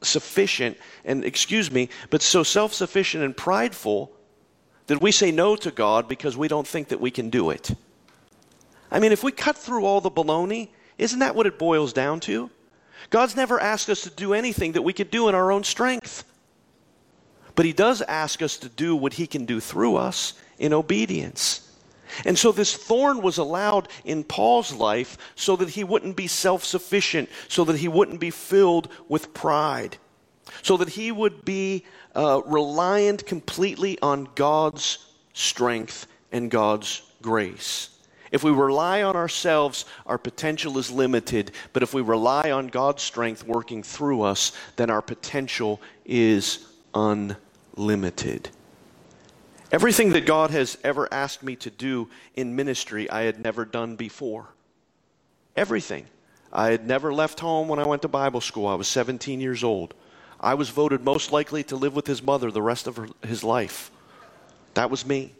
sufficient 0.04 0.76
and, 1.04 1.24
excuse 1.24 1.70
me, 1.70 1.88
but 2.10 2.22
so 2.22 2.42
self 2.42 2.72
sufficient 2.74 3.24
and 3.24 3.36
prideful 3.36 4.12
that 4.86 5.00
we 5.00 5.12
say 5.12 5.30
no 5.30 5.56
to 5.56 5.70
God 5.70 6.08
because 6.08 6.36
we 6.36 6.48
don't 6.48 6.66
think 6.66 6.88
that 6.88 7.00
we 7.00 7.10
can 7.10 7.30
do 7.30 7.50
it. 7.50 7.74
I 8.90 9.00
mean, 9.00 9.12
if 9.12 9.24
we 9.24 9.32
cut 9.32 9.56
through 9.56 9.84
all 9.84 10.00
the 10.00 10.10
baloney, 10.10 10.68
isn't 10.98 11.18
that 11.18 11.34
what 11.34 11.46
it 11.46 11.58
boils 11.58 11.92
down 11.92 12.20
to? 12.20 12.50
God's 13.10 13.36
never 13.36 13.60
asked 13.60 13.90
us 13.90 14.02
to 14.02 14.10
do 14.10 14.34
anything 14.34 14.72
that 14.72 14.82
we 14.82 14.92
could 14.92 15.10
do 15.10 15.28
in 15.28 15.34
our 15.34 15.50
own 15.50 15.64
strength. 15.64 16.24
But 17.54 17.66
He 17.66 17.72
does 17.72 18.02
ask 18.02 18.42
us 18.42 18.56
to 18.58 18.68
do 18.68 18.94
what 18.96 19.14
He 19.14 19.26
can 19.26 19.46
do 19.46 19.60
through 19.60 19.96
us 19.96 20.34
in 20.58 20.72
obedience. 20.72 21.63
And 22.24 22.38
so 22.38 22.52
this 22.52 22.74
thorn 22.74 23.22
was 23.22 23.38
allowed 23.38 23.88
in 24.04 24.24
Paul's 24.24 24.72
life 24.72 25.18
so 25.34 25.56
that 25.56 25.70
he 25.70 25.84
wouldn't 25.84 26.16
be 26.16 26.26
self 26.26 26.64
sufficient, 26.64 27.28
so 27.48 27.64
that 27.64 27.78
he 27.78 27.88
wouldn't 27.88 28.20
be 28.20 28.30
filled 28.30 28.88
with 29.08 29.34
pride, 29.34 29.96
so 30.62 30.76
that 30.76 30.90
he 30.90 31.12
would 31.12 31.44
be 31.44 31.84
uh, 32.14 32.42
reliant 32.46 33.26
completely 33.26 33.98
on 34.00 34.28
God's 34.34 34.98
strength 35.32 36.06
and 36.32 36.50
God's 36.50 37.02
grace. 37.22 37.90
If 38.34 38.42
we 38.42 38.50
rely 38.50 39.02
on 39.04 39.14
ourselves, 39.14 39.84
our 40.06 40.18
potential 40.18 40.76
is 40.78 40.90
limited. 40.90 41.52
But 41.72 41.84
if 41.84 41.94
we 41.94 42.02
rely 42.02 42.50
on 42.50 42.66
God's 42.66 43.02
strength 43.02 43.46
working 43.46 43.84
through 43.84 44.22
us, 44.22 44.50
then 44.74 44.90
our 44.90 45.02
potential 45.02 45.80
is 46.04 46.66
unlimited. 46.94 48.50
Everything 49.74 50.10
that 50.10 50.24
God 50.24 50.52
has 50.52 50.78
ever 50.84 51.12
asked 51.12 51.42
me 51.42 51.56
to 51.56 51.68
do 51.68 52.08
in 52.36 52.54
ministry, 52.54 53.10
I 53.10 53.22
had 53.22 53.40
never 53.40 53.64
done 53.64 53.96
before. 53.96 54.46
Everything. 55.56 56.06
I 56.52 56.70
had 56.70 56.86
never 56.86 57.12
left 57.12 57.40
home 57.40 57.66
when 57.66 57.80
I 57.80 57.84
went 57.84 58.02
to 58.02 58.08
Bible 58.08 58.40
school. 58.40 58.68
I 58.68 58.76
was 58.76 58.86
17 58.86 59.40
years 59.40 59.64
old. 59.64 59.92
I 60.38 60.54
was 60.54 60.68
voted 60.68 61.02
most 61.02 61.32
likely 61.32 61.64
to 61.64 61.74
live 61.74 61.96
with 61.96 62.06
his 62.06 62.22
mother 62.22 62.52
the 62.52 62.62
rest 62.62 62.86
of 62.86 62.98
her, 62.98 63.08
his 63.26 63.42
life. 63.42 63.90
That 64.74 64.92
was 64.92 65.04
me. 65.04 65.32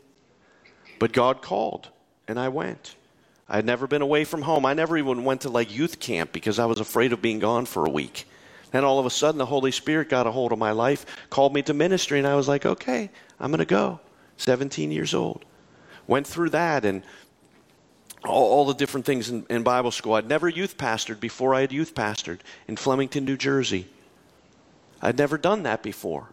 But 0.98 1.12
God 1.12 1.40
called, 1.40 1.90
and 2.26 2.36
I 2.36 2.48
went. 2.48 2.96
I 3.48 3.54
had 3.54 3.64
never 3.64 3.86
been 3.86 4.02
away 4.02 4.24
from 4.24 4.42
home. 4.42 4.66
I 4.66 4.74
never 4.74 4.98
even 4.98 5.22
went 5.22 5.42
to 5.42 5.48
like 5.48 5.72
youth 5.72 6.00
camp 6.00 6.32
because 6.32 6.58
I 6.58 6.66
was 6.66 6.80
afraid 6.80 7.12
of 7.12 7.22
being 7.22 7.38
gone 7.38 7.66
for 7.66 7.86
a 7.86 7.90
week. 7.90 8.26
And 8.72 8.84
all 8.84 8.98
of 8.98 9.06
a 9.06 9.10
sudden, 9.10 9.38
the 9.38 9.46
Holy 9.46 9.70
Spirit 9.70 10.08
got 10.08 10.26
a 10.26 10.32
hold 10.32 10.50
of 10.50 10.58
my 10.58 10.72
life, 10.72 11.06
called 11.30 11.54
me 11.54 11.62
to 11.62 11.72
ministry, 11.72 12.18
and 12.18 12.26
I 12.26 12.34
was 12.34 12.48
like, 12.48 12.66
okay, 12.66 13.10
I'm 13.38 13.52
going 13.52 13.60
to 13.60 13.64
go. 13.64 14.00
17 14.36 14.90
years 14.90 15.14
old. 15.14 15.44
Went 16.06 16.26
through 16.26 16.50
that 16.50 16.84
and 16.84 17.02
all, 18.24 18.44
all 18.44 18.64
the 18.64 18.74
different 18.74 19.06
things 19.06 19.30
in, 19.30 19.46
in 19.48 19.62
Bible 19.62 19.90
school. 19.90 20.14
I'd 20.14 20.28
never 20.28 20.48
youth 20.48 20.76
pastored 20.76 21.20
before 21.20 21.54
I 21.54 21.60
had 21.60 21.72
youth 21.72 21.94
pastored 21.94 22.40
in 22.68 22.76
Flemington, 22.76 23.24
New 23.24 23.36
Jersey. 23.36 23.86
I'd 25.00 25.18
never 25.18 25.38
done 25.38 25.64
that 25.64 25.82
before. 25.82 26.28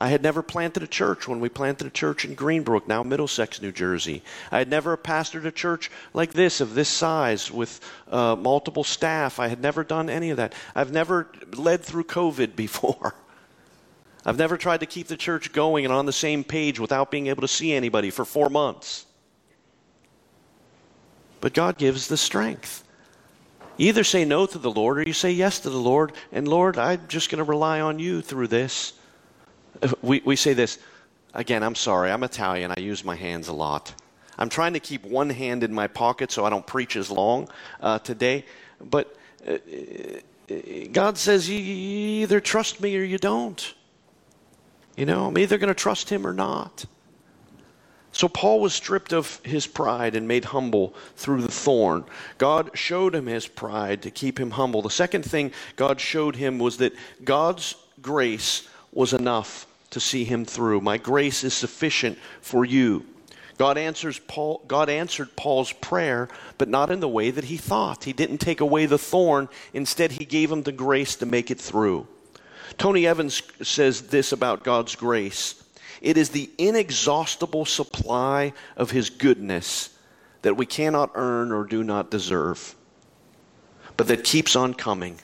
I 0.00 0.08
had 0.08 0.22
never 0.22 0.40
planted 0.40 0.82
a 0.82 0.86
church 0.86 1.28
when 1.28 1.40
we 1.40 1.50
planted 1.50 1.86
a 1.86 1.90
church 1.90 2.24
in 2.24 2.34
Green 2.34 2.62
Brook, 2.62 2.88
now 2.88 3.02
Middlesex, 3.02 3.60
New 3.60 3.70
Jersey. 3.70 4.22
I 4.50 4.58
had 4.58 4.70
never 4.70 4.96
pastored 4.96 5.44
a 5.44 5.50
church 5.50 5.90
like 6.14 6.32
this, 6.32 6.62
of 6.62 6.74
this 6.74 6.88
size, 6.88 7.50
with 7.50 7.80
uh, 8.10 8.34
multiple 8.34 8.82
staff. 8.82 9.38
I 9.38 9.48
had 9.48 9.60
never 9.60 9.84
done 9.84 10.08
any 10.08 10.30
of 10.30 10.38
that. 10.38 10.54
I've 10.74 10.90
never 10.90 11.30
led 11.54 11.82
through 11.82 12.04
COVID 12.04 12.56
before. 12.56 13.14
I've 14.24 14.38
never 14.38 14.56
tried 14.56 14.80
to 14.80 14.86
keep 14.86 15.06
the 15.06 15.16
church 15.16 15.52
going 15.52 15.84
and 15.84 15.94
on 15.94 16.06
the 16.06 16.12
same 16.12 16.44
page 16.44 16.78
without 16.78 17.10
being 17.10 17.28
able 17.28 17.40
to 17.42 17.48
see 17.48 17.72
anybody 17.72 18.10
for 18.10 18.24
four 18.24 18.50
months. 18.50 19.06
But 21.40 21.54
God 21.54 21.78
gives 21.78 22.08
the 22.08 22.18
strength. 22.18 22.84
You 23.78 23.88
either 23.88 24.04
say 24.04 24.26
no 24.26 24.44
to 24.44 24.58
the 24.58 24.70
Lord 24.70 24.98
or 24.98 25.02
you 25.02 25.14
say 25.14 25.30
yes 25.30 25.60
to 25.60 25.70
the 25.70 25.78
Lord, 25.78 26.12
and 26.32 26.46
Lord, 26.46 26.76
I'm 26.76 27.08
just 27.08 27.30
going 27.30 27.38
to 27.38 27.44
rely 27.44 27.80
on 27.80 27.98
you 27.98 28.20
through 28.20 28.48
this. 28.48 28.92
We, 30.02 30.20
we 30.22 30.36
say 30.36 30.52
this 30.52 30.78
again, 31.32 31.62
I'm 31.62 31.74
sorry, 31.74 32.10
I'm 32.10 32.22
Italian, 32.22 32.74
I 32.76 32.80
use 32.80 33.04
my 33.04 33.16
hands 33.16 33.48
a 33.48 33.54
lot. 33.54 33.94
I'm 34.36 34.50
trying 34.50 34.74
to 34.74 34.80
keep 34.80 35.04
one 35.04 35.30
hand 35.30 35.64
in 35.64 35.72
my 35.72 35.86
pocket 35.86 36.30
so 36.30 36.44
I 36.44 36.50
don't 36.50 36.66
preach 36.66 36.96
as 36.96 37.10
long 37.10 37.48
uh, 37.80 37.98
today. 38.00 38.44
But 38.82 39.16
uh, 39.48 39.58
God 40.92 41.16
says 41.16 41.48
you 41.48 41.58
either 41.58 42.40
trust 42.40 42.80
me 42.80 42.96
or 42.98 43.02
you 43.02 43.16
don't. 43.18 43.74
You 44.96 45.06
know, 45.06 45.26
I'm 45.26 45.38
either 45.38 45.58
going 45.58 45.68
to 45.68 45.74
trust 45.74 46.10
him 46.10 46.26
or 46.26 46.32
not. 46.32 46.84
So 48.12 48.28
Paul 48.28 48.60
was 48.60 48.74
stripped 48.74 49.12
of 49.12 49.40
his 49.44 49.66
pride 49.66 50.16
and 50.16 50.26
made 50.26 50.46
humble 50.46 50.94
through 51.16 51.42
the 51.42 51.50
thorn. 51.50 52.04
God 52.38 52.70
showed 52.74 53.14
him 53.14 53.26
his 53.26 53.46
pride 53.46 54.02
to 54.02 54.10
keep 54.10 54.38
him 54.38 54.50
humble. 54.50 54.82
The 54.82 54.90
second 54.90 55.24
thing 55.24 55.52
God 55.76 56.00
showed 56.00 56.36
him 56.36 56.58
was 56.58 56.78
that 56.78 56.92
God's 57.24 57.76
grace 58.02 58.68
was 58.92 59.12
enough 59.12 59.66
to 59.90 60.00
see 60.00 60.24
him 60.24 60.44
through. 60.44 60.80
My 60.80 60.98
grace 60.98 61.44
is 61.44 61.54
sufficient 61.54 62.18
for 62.40 62.64
you. 62.64 63.06
God 63.58 63.76
answers 63.76 64.18
Paul 64.18 64.62
God 64.66 64.88
answered 64.88 65.36
Paul's 65.36 65.72
prayer, 65.72 66.28
but 66.56 66.68
not 66.68 66.90
in 66.90 67.00
the 67.00 67.08
way 67.08 67.30
that 67.30 67.44
he 67.44 67.58
thought. 67.58 68.04
He 68.04 68.14
didn't 68.14 68.38
take 68.38 68.60
away 68.60 68.86
the 68.86 68.98
thorn, 68.98 69.48
instead 69.74 70.12
he 70.12 70.24
gave 70.24 70.50
him 70.50 70.62
the 70.62 70.72
grace 70.72 71.14
to 71.16 71.26
make 71.26 71.50
it 71.50 71.60
through. 71.60 72.06
Tony 72.78 73.06
Evans 73.06 73.42
says 73.62 74.02
this 74.02 74.32
about 74.32 74.64
God's 74.64 74.96
grace. 74.96 75.62
It 76.00 76.16
is 76.16 76.30
the 76.30 76.50
inexhaustible 76.58 77.64
supply 77.64 78.52
of 78.76 78.90
his 78.90 79.10
goodness 79.10 79.90
that 80.42 80.56
we 80.56 80.66
cannot 80.66 81.10
earn 81.14 81.52
or 81.52 81.64
do 81.64 81.84
not 81.84 82.10
deserve, 82.10 82.74
but 83.96 84.08
that 84.08 84.24
keeps 84.24 84.56
on 84.56 84.74
coming. 84.74 85.20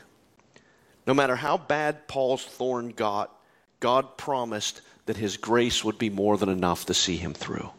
No 1.07 1.15
matter 1.15 1.37
how 1.37 1.57
bad 1.57 2.09
Paul's 2.09 2.45
thorn 2.45 2.91
got, 2.91 3.33
God 3.81 4.19
promised 4.19 4.83
that 5.07 5.17
His 5.17 5.37
grace 5.37 5.85
would 5.85 5.99
be 5.99 6.11
more 6.11 6.37
than 6.37 6.49
enough 6.49 6.87
to 6.87 6.95
see 6.95 7.17
him 7.17 7.33
through. 7.33 7.71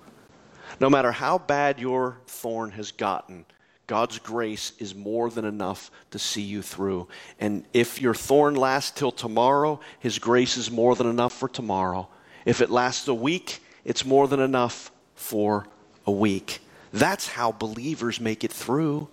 No 0.80 0.90
matter 0.90 1.12
how 1.12 1.38
bad 1.38 1.80
your 1.80 2.18
thorn 2.28 2.72
has 2.72 2.92
gotten, 2.92 3.46
God's 3.88 4.20
grace 4.20 4.74
is 4.80 4.94
more 4.94 5.30
than 5.30 5.46
enough 5.46 5.90
to 6.12 6.20
see 6.20 6.42
you 6.42 6.62
through. 6.62 7.08
And 7.40 7.66
if 7.74 8.02
your 8.02 8.14
thorn 8.14 8.56
lasts 8.56 8.92
till 8.92 9.14
tomorrow, 9.14 9.80
His 10.00 10.20
grace 10.20 10.58
is 10.58 10.70
more 10.70 10.94
than 10.96 11.08
enough 11.08 11.32
for 11.32 11.48
tomorrow. 11.48 12.10
If 12.46 12.62
it 12.62 12.70
lasts 12.70 13.08
a 13.08 13.14
week, 13.14 13.62
it's 13.86 14.06
more 14.06 14.28
than 14.28 14.42
enough 14.42 14.92
for 15.16 15.68
a 16.06 16.12
week. 16.12 16.60
That's 16.92 17.28
how 17.30 17.54
believers 17.54 18.20
make 18.20 18.44
it 18.44 18.52
through 18.52 19.08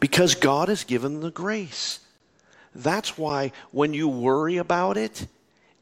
because 0.00 0.34
God 0.34 0.68
has 0.68 0.84
given 0.84 1.20
the 1.20 1.30
grace. 1.30 2.00
That's 2.74 3.16
why 3.18 3.52
when 3.72 3.94
you 3.94 4.08
worry 4.08 4.56
about 4.56 4.96
it, 4.96 5.26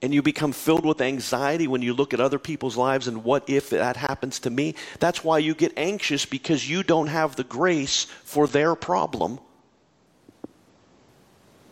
and 0.04 0.12
you 0.12 0.20
become 0.20 0.52
filled 0.52 0.84
with 0.84 1.00
anxiety 1.00 1.66
when 1.66 1.80
you 1.80 1.94
look 1.94 2.12
at 2.12 2.20
other 2.20 2.38
people's 2.38 2.76
lives 2.76 3.08
and 3.08 3.24
what 3.24 3.48
if 3.48 3.70
that 3.70 3.96
happens 3.96 4.38
to 4.40 4.50
me. 4.50 4.74
That's 5.00 5.24
why 5.24 5.38
you 5.38 5.54
get 5.54 5.72
anxious 5.78 6.26
because 6.26 6.68
you 6.68 6.82
don't 6.82 7.06
have 7.06 7.36
the 7.36 7.42
grace 7.42 8.04
for 8.22 8.46
their 8.46 8.74
problem. 8.74 9.40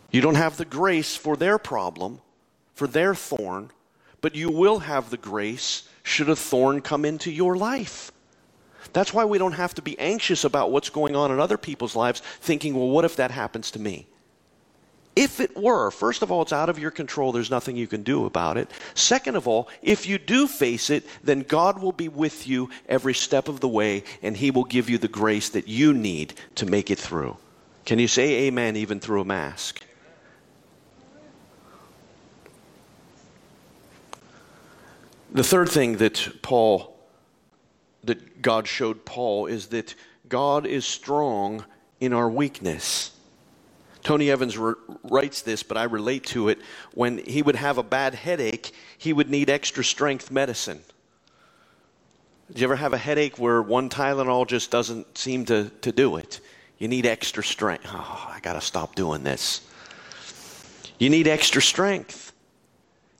You 0.09 0.21
don't 0.21 0.33
have 0.33 0.57
the 0.57 0.65
grace 0.65 1.15
for 1.15 1.37
their 1.37 1.59
problem, 1.59 2.21
for 2.73 2.87
their 2.87 3.13
thorn, 3.13 3.69
but 4.19 4.33
you 4.33 4.49
will 4.49 4.79
have 4.79 5.11
the 5.11 5.17
grace 5.17 5.87
should 6.01 6.27
a 6.27 6.35
thorn 6.35 6.81
come 6.81 7.05
into 7.05 7.31
your 7.31 7.55
life. 7.55 8.11
That's 8.93 9.13
why 9.13 9.25
we 9.25 9.37
don't 9.37 9.53
have 9.53 9.75
to 9.75 9.83
be 9.83 9.97
anxious 9.99 10.43
about 10.43 10.71
what's 10.71 10.89
going 10.89 11.15
on 11.15 11.31
in 11.31 11.39
other 11.39 11.57
people's 11.57 11.95
lives, 11.95 12.23
thinking, 12.41 12.73
well, 12.73 12.89
what 12.89 13.05
if 13.05 13.15
that 13.17 13.29
happens 13.29 13.69
to 13.71 13.79
me? 13.79 14.07
If 15.15 15.39
it 15.39 15.55
were, 15.55 15.91
first 15.91 16.23
of 16.23 16.31
all, 16.31 16.41
it's 16.41 16.53
out 16.53 16.69
of 16.69 16.79
your 16.79 16.89
control. 16.89 17.31
There's 17.31 17.51
nothing 17.51 17.75
you 17.75 17.85
can 17.85 18.01
do 18.01 18.25
about 18.25 18.57
it. 18.57 18.71
Second 18.95 19.35
of 19.35 19.47
all, 19.47 19.69
if 19.83 20.07
you 20.07 20.17
do 20.17 20.47
face 20.47 20.89
it, 20.89 21.05
then 21.23 21.41
God 21.41 21.79
will 21.81 21.91
be 21.91 22.07
with 22.07 22.47
you 22.47 22.69
every 22.89 23.13
step 23.13 23.47
of 23.47 23.59
the 23.59 23.67
way, 23.67 24.03
and 24.23 24.35
He 24.35 24.49
will 24.49 24.63
give 24.63 24.89
you 24.89 24.97
the 24.97 25.07
grace 25.07 25.49
that 25.49 25.67
you 25.67 25.93
need 25.93 26.33
to 26.55 26.65
make 26.65 26.89
it 26.89 26.97
through. 26.97 27.37
Can 27.85 27.99
you 27.99 28.07
say 28.07 28.47
amen 28.47 28.75
even 28.75 28.99
through 28.99 29.21
a 29.21 29.25
mask? 29.25 29.85
The 35.31 35.43
third 35.43 35.69
thing 35.69 35.97
that 35.97 36.41
Paul, 36.41 36.95
that 38.03 38.41
God 38.41 38.67
showed 38.67 39.03
Paul, 39.03 39.47
is 39.47 39.67
that 39.67 39.93
God 40.29 40.65
is 40.65 40.85
strong 40.85 41.65
in 41.99 42.13
our 42.13 42.29
weakness. 42.29 43.12
Tony 44.03 44.29
Evans 44.29 44.57
re- 44.57 44.73
writes 45.03 45.41
this, 45.41 45.63
but 45.63 45.77
I 45.77 45.83
relate 45.83 46.25
to 46.27 46.49
it. 46.49 46.59
When 46.93 47.17
he 47.19 47.41
would 47.41 47.55
have 47.55 47.77
a 47.77 47.83
bad 47.83 48.13
headache, 48.13 48.71
he 48.97 49.13
would 49.13 49.29
need 49.29 49.49
extra 49.49 49.83
strength 49.83 50.29
medicine. 50.29 50.81
Did 52.47 52.59
you 52.59 52.65
ever 52.65 52.75
have 52.75 52.93
a 52.93 52.97
headache 52.97 53.39
where 53.39 53.61
one 53.61 53.89
Tylenol 53.89 54.45
just 54.45 54.69
doesn't 54.69 55.17
seem 55.17 55.45
to, 55.45 55.71
to 55.81 55.91
do 55.91 56.17
it? 56.17 56.41
You 56.77 56.87
need 56.87 57.05
extra 57.05 57.43
strength. 57.43 57.85
Oh, 57.87 58.29
I 58.29 58.39
got 58.41 58.53
to 58.53 58.61
stop 58.61 58.95
doing 58.95 59.23
this. 59.23 59.61
You 60.99 61.09
need 61.09 61.27
extra 61.27 61.61
strength. 61.61 62.33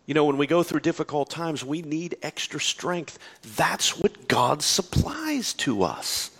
You 0.05 0.13
know, 0.13 0.25
when 0.25 0.37
we 0.37 0.47
go 0.47 0.63
through 0.63 0.81
difficult 0.81 1.29
times, 1.29 1.63
we 1.63 1.81
need 1.81 2.17
extra 2.21 2.59
strength. 2.59 3.17
That's 3.55 3.97
what 3.97 4.27
God 4.27 4.61
supplies 4.61 5.53
to 5.55 5.83
us. 5.83 6.32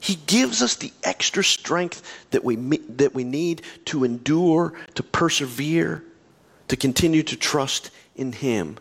He 0.00 0.16
gives 0.26 0.62
us 0.62 0.76
the 0.76 0.92
extra 1.02 1.42
strength 1.42 2.02
that 2.30 2.44
we, 2.44 2.56
that 2.56 3.14
we 3.14 3.24
need 3.24 3.62
to 3.86 4.04
endure, 4.04 4.74
to 4.94 5.02
persevere, 5.02 6.04
to 6.68 6.76
continue 6.76 7.22
to 7.22 7.36
trust 7.36 7.90
in 8.14 8.32
Him. 8.32 8.78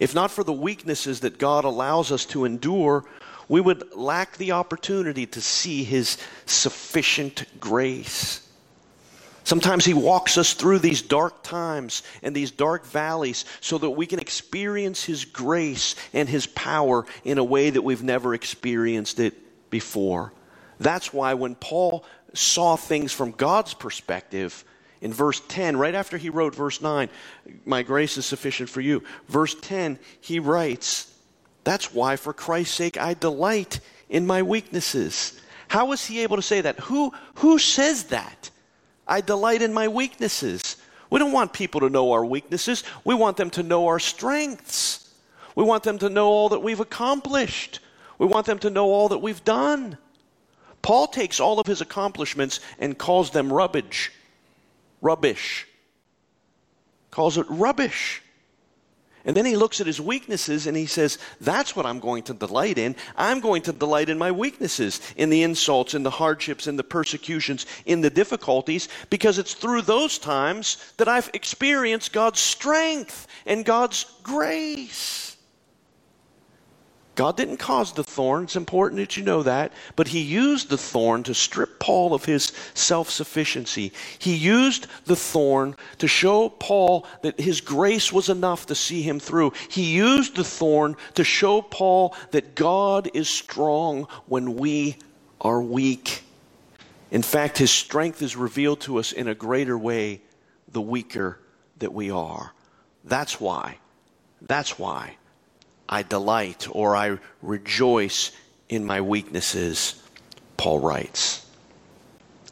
If 0.00 0.14
not 0.14 0.30
for 0.30 0.44
the 0.44 0.52
weaknesses 0.52 1.20
that 1.20 1.38
God 1.38 1.64
allows 1.64 2.12
us 2.12 2.24
to 2.26 2.44
endure, 2.44 3.04
we 3.48 3.60
would 3.60 3.96
lack 3.96 4.36
the 4.36 4.52
opportunity 4.52 5.26
to 5.26 5.40
see 5.40 5.84
His 5.84 6.18
sufficient 6.46 7.44
grace. 7.58 8.46
Sometimes 9.44 9.84
He 9.84 9.94
walks 9.94 10.36
us 10.36 10.52
through 10.52 10.80
these 10.80 11.00
dark 11.00 11.42
times 11.42 12.02
and 12.22 12.34
these 12.34 12.50
dark 12.50 12.84
valleys 12.84 13.44
so 13.60 13.78
that 13.78 13.90
we 13.90 14.06
can 14.06 14.18
experience 14.18 15.04
His 15.04 15.24
grace 15.24 15.94
and 16.12 16.28
His 16.28 16.46
power 16.46 17.06
in 17.24 17.38
a 17.38 17.44
way 17.44 17.70
that 17.70 17.82
we've 17.82 18.02
never 18.02 18.34
experienced 18.34 19.18
it 19.20 19.70
before. 19.70 20.32
That's 20.78 21.12
why 21.12 21.34
when 21.34 21.54
Paul 21.54 22.04
saw 22.34 22.76
things 22.76 23.12
from 23.12 23.32
God's 23.32 23.74
perspective, 23.74 24.64
in 25.00 25.12
verse 25.12 25.40
10, 25.48 25.76
right 25.76 25.94
after 25.94 26.16
he 26.16 26.30
wrote 26.30 26.54
verse 26.54 26.80
9, 26.80 27.08
My 27.64 27.82
grace 27.82 28.16
is 28.16 28.26
sufficient 28.26 28.68
for 28.68 28.80
you. 28.80 29.02
Verse 29.28 29.54
10, 29.60 29.98
he 30.20 30.40
writes, 30.40 31.12
That's 31.64 31.94
why, 31.94 32.16
for 32.16 32.32
Christ's 32.32 32.74
sake, 32.74 32.96
I 32.96 33.14
delight 33.14 33.80
in 34.08 34.26
my 34.26 34.42
weaknesses. 34.42 35.40
How 35.68 35.86
was 35.86 36.04
he 36.04 36.22
able 36.22 36.36
to 36.36 36.42
say 36.42 36.62
that? 36.62 36.80
Who, 36.80 37.12
who 37.36 37.58
says 37.58 38.04
that? 38.04 38.50
I 39.06 39.20
delight 39.20 39.62
in 39.62 39.72
my 39.72 39.88
weaknesses. 39.88 40.76
We 41.10 41.18
don't 41.18 41.32
want 41.32 41.52
people 41.52 41.80
to 41.80 41.90
know 41.90 42.12
our 42.12 42.24
weaknesses. 42.24 42.84
We 43.04 43.14
want 43.14 43.36
them 43.36 43.50
to 43.50 43.62
know 43.62 43.86
our 43.86 43.98
strengths. 43.98 45.14
We 45.54 45.64
want 45.64 45.82
them 45.82 45.98
to 45.98 46.10
know 46.10 46.28
all 46.28 46.50
that 46.50 46.60
we've 46.60 46.80
accomplished. 46.80 47.80
We 48.18 48.26
want 48.26 48.46
them 48.46 48.58
to 48.60 48.70
know 48.70 48.86
all 48.86 49.08
that 49.10 49.18
we've 49.18 49.44
done. 49.44 49.96
Paul 50.82 51.08
takes 51.08 51.40
all 51.40 51.60
of 51.60 51.66
his 51.66 51.80
accomplishments 51.80 52.60
and 52.78 52.96
calls 52.96 53.30
them 53.30 53.52
rubbish. 53.52 54.12
Rubbish. 55.00 55.66
Calls 57.10 57.38
it 57.38 57.46
rubbish. 57.48 58.22
And 59.24 59.36
then 59.36 59.44
he 59.44 59.56
looks 59.56 59.80
at 59.80 59.86
his 59.86 60.00
weaknesses 60.00 60.66
and 60.66 60.74
he 60.74 60.86
says, 60.86 61.18
That's 61.40 61.76
what 61.76 61.84
I'm 61.84 62.00
going 62.00 62.22
to 62.24 62.32
delight 62.32 62.78
in. 62.78 62.96
I'm 63.14 63.40
going 63.40 63.60
to 63.62 63.72
delight 63.72 64.08
in 64.08 64.16
my 64.16 64.32
weaknesses, 64.32 65.00
in 65.16 65.28
the 65.28 65.42
insults, 65.42 65.92
in 65.92 66.02
the 66.02 66.10
hardships, 66.10 66.66
in 66.66 66.76
the 66.76 66.84
persecutions, 66.84 67.66
in 67.84 68.00
the 68.00 68.08
difficulties, 68.08 68.88
because 69.10 69.38
it's 69.38 69.52
through 69.54 69.82
those 69.82 70.18
times 70.18 70.78
that 70.96 71.08
I've 71.08 71.30
experienced 71.34 72.14
God's 72.14 72.40
strength 72.40 73.26
and 73.44 73.66
God's 73.66 74.06
grace. 74.22 75.27
God 77.18 77.36
didn't 77.36 77.56
cause 77.56 77.92
the 77.92 78.04
thorn. 78.04 78.44
It's 78.44 78.54
important 78.54 79.00
that 79.00 79.16
you 79.16 79.24
know 79.24 79.42
that. 79.42 79.72
But 79.96 80.06
he 80.06 80.20
used 80.20 80.68
the 80.68 80.78
thorn 80.78 81.24
to 81.24 81.34
strip 81.34 81.80
Paul 81.80 82.14
of 82.14 82.24
his 82.24 82.52
self 82.74 83.10
sufficiency. 83.10 83.92
He 84.20 84.36
used 84.36 84.86
the 85.04 85.16
thorn 85.16 85.74
to 85.98 86.06
show 86.06 86.48
Paul 86.48 87.08
that 87.22 87.40
his 87.40 87.60
grace 87.60 88.12
was 88.12 88.28
enough 88.28 88.66
to 88.66 88.76
see 88.76 89.02
him 89.02 89.18
through. 89.18 89.52
He 89.68 89.96
used 89.96 90.36
the 90.36 90.44
thorn 90.44 90.94
to 91.14 91.24
show 91.24 91.60
Paul 91.60 92.14
that 92.30 92.54
God 92.54 93.10
is 93.14 93.28
strong 93.28 94.06
when 94.26 94.54
we 94.54 94.94
are 95.40 95.60
weak. 95.60 96.22
In 97.10 97.22
fact, 97.22 97.58
his 97.58 97.72
strength 97.72 98.22
is 98.22 98.36
revealed 98.36 98.82
to 98.82 99.00
us 99.00 99.10
in 99.10 99.26
a 99.26 99.34
greater 99.34 99.76
way 99.76 100.20
the 100.70 100.80
weaker 100.80 101.40
that 101.80 101.92
we 101.92 102.12
are. 102.12 102.52
That's 103.02 103.40
why. 103.40 103.78
That's 104.40 104.78
why 104.78 105.16
I 105.88 106.02
delight 106.02 106.66
or 106.70 106.94
I 106.94 107.18
rejoice 107.42 108.32
in 108.68 108.84
my 108.84 109.00
weaknesses, 109.00 110.02
Paul 110.56 110.80
writes. 110.80 111.46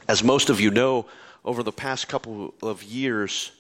As 0.09 0.23
most 0.25 0.51
of 0.51 0.61
you 0.61 0.71
know, 0.71 1.07
over 1.45 1.63
the 1.63 1.73
past 1.73 2.09
couple 2.09 2.55
of 2.63 2.83
years, 2.83 3.53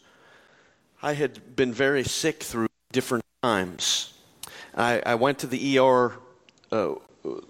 I 1.02 1.12
had 1.12 1.56
been 1.56 1.72
very 1.72 2.04
sick 2.04 2.42
through 2.42 2.68
different 2.92 3.24
times. 3.42 4.14
I, 4.74 5.02
I 5.04 5.14
went 5.16 5.40
to 5.40 5.46
the 5.46 5.78
ER 5.78 6.12
uh, 6.72 6.94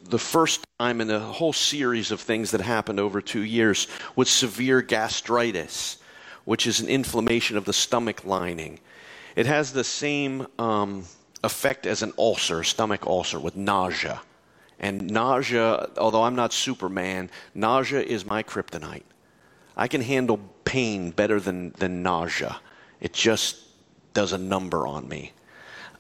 the 0.04 0.18
first 0.18 0.64
time 0.78 1.00
in 1.00 1.11
a 1.11 1.21
whole 1.21 1.52
series 1.52 2.11
of 2.11 2.21
things 2.21 2.50
that 2.50 2.61
happened 2.61 3.00
over 3.00 3.21
two 3.21 3.42
years 3.42 3.88
with 4.14 4.28
severe 4.28 4.83
gastritis, 4.83 5.99
which 6.45 6.66
is 6.66 6.80
an 6.80 6.88
inflammation 6.88 7.56
of 7.56 7.64
the 7.64 7.73
stomach 7.73 8.25
lining. 8.25 8.80
It 9.35 9.47
has 9.47 9.73
the 9.73 9.85
same 9.85 10.47
um, 10.59 11.04
effect 11.47 11.87
as 11.87 12.03
an 12.03 12.12
ulcer, 12.19 12.62
stomach 12.62 13.07
ulcer, 13.07 13.41
with 13.41 13.57
nausea. 13.57 14.21
And 14.79 15.11
nausea, 15.11 15.88
although 15.97 16.25
I'm 16.25 16.37
not 16.37 16.53
Superman, 16.53 17.31
nausea 17.55 18.00
is 18.00 18.26
my 18.26 18.43
kryptonite. 18.43 19.05
I 19.76 19.88
can 19.88 20.03
handle 20.03 20.38
pain 20.65 21.11
better 21.11 21.41
than, 21.41 21.71
than 21.79 22.03
nausea. 22.03 22.61
It 23.00 23.15
just 23.15 23.57
does 24.12 24.33
a 24.33 24.38
number 24.38 24.87
on 24.87 25.09
me. 25.09 25.33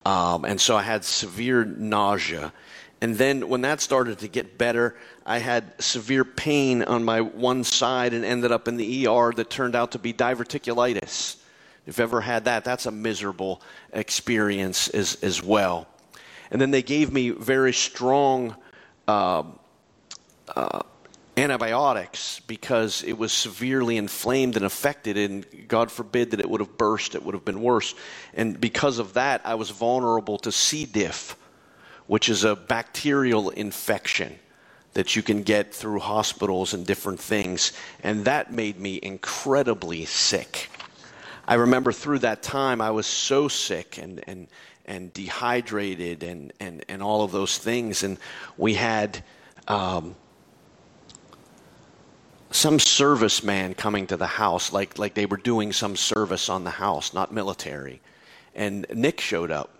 Um, 0.04 0.44
and 0.44 0.60
so 0.60 0.76
I 0.76 0.82
had 0.82 1.04
severe 1.04 1.64
nausea. 1.64 2.52
And 3.00 3.16
then 3.16 3.48
when 3.48 3.62
that 3.62 3.80
started 3.80 4.18
to 4.20 4.28
get 4.28 4.58
better, 4.58 4.96
I 5.24 5.38
had 5.38 5.82
severe 5.82 6.24
pain 6.24 6.82
on 6.82 7.04
my 7.04 7.20
one 7.20 7.64
side 7.64 8.14
and 8.14 8.24
ended 8.24 8.52
up 8.52 8.68
in 8.68 8.76
the 8.76 9.06
ER 9.06 9.32
that 9.36 9.50
turned 9.50 9.74
out 9.74 9.92
to 9.92 9.98
be 9.98 10.12
diverticulitis. 10.12 11.36
If 11.86 11.98
you've 11.98 12.00
ever 12.00 12.20
had 12.20 12.46
that, 12.46 12.64
that's 12.64 12.86
a 12.86 12.90
miserable 12.90 13.62
experience 13.92 14.88
as, 14.88 15.16
as 15.22 15.42
well. 15.42 15.86
And 16.50 16.60
then 16.60 16.70
they 16.70 16.82
gave 16.82 17.12
me 17.12 17.30
very 17.30 17.72
strong 17.72 18.56
uh, 19.06 19.44
uh, 20.54 20.80
antibiotics 21.36 22.40
because 22.46 23.02
it 23.04 23.16
was 23.16 23.32
severely 23.32 23.96
inflamed 23.96 24.56
and 24.56 24.64
affected, 24.64 25.16
and 25.16 25.46
God 25.68 25.90
forbid 25.90 26.30
that 26.30 26.40
it 26.40 26.48
would 26.48 26.60
have 26.60 26.76
burst, 26.76 27.14
it 27.14 27.22
would 27.22 27.34
have 27.34 27.44
been 27.44 27.62
worse. 27.62 27.94
And 28.34 28.60
because 28.60 28.98
of 28.98 29.14
that, 29.14 29.42
I 29.44 29.54
was 29.54 29.70
vulnerable 29.70 30.38
to 30.38 30.52
C. 30.52 30.86
diff, 30.86 31.36
which 32.06 32.28
is 32.28 32.44
a 32.44 32.56
bacterial 32.56 33.50
infection 33.50 34.38
that 34.94 35.14
you 35.14 35.22
can 35.22 35.42
get 35.42 35.74
through 35.74 35.98
hospitals 35.98 36.72
and 36.72 36.86
different 36.86 37.20
things. 37.20 37.72
And 38.02 38.24
that 38.24 38.52
made 38.52 38.80
me 38.80 38.98
incredibly 39.02 40.06
sick. 40.06 40.70
I 41.46 41.54
remember 41.54 41.92
through 41.92 42.20
that 42.20 42.42
time 42.42 42.80
I 42.80 42.90
was 42.90 43.06
so 43.06 43.46
sick 43.46 43.98
and, 43.98 44.22
and, 44.26 44.48
and 44.84 45.12
dehydrated 45.12 46.22
and, 46.22 46.52
and, 46.58 46.84
and 46.88 47.02
all 47.02 47.22
of 47.22 47.30
those 47.30 47.56
things. 47.58 48.02
And 48.02 48.18
we 48.56 48.74
had 48.74 49.22
um, 49.68 50.16
some 52.50 52.78
serviceman 52.78 53.76
coming 53.76 54.08
to 54.08 54.16
the 54.16 54.26
house, 54.26 54.72
like, 54.72 54.98
like 54.98 55.14
they 55.14 55.26
were 55.26 55.36
doing 55.36 55.72
some 55.72 55.94
service 55.94 56.48
on 56.48 56.64
the 56.64 56.70
house, 56.70 57.14
not 57.14 57.32
military. 57.32 58.00
And 58.54 58.86
Nick 58.92 59.20
showed 59.20 59.50
up. 59.52 59.70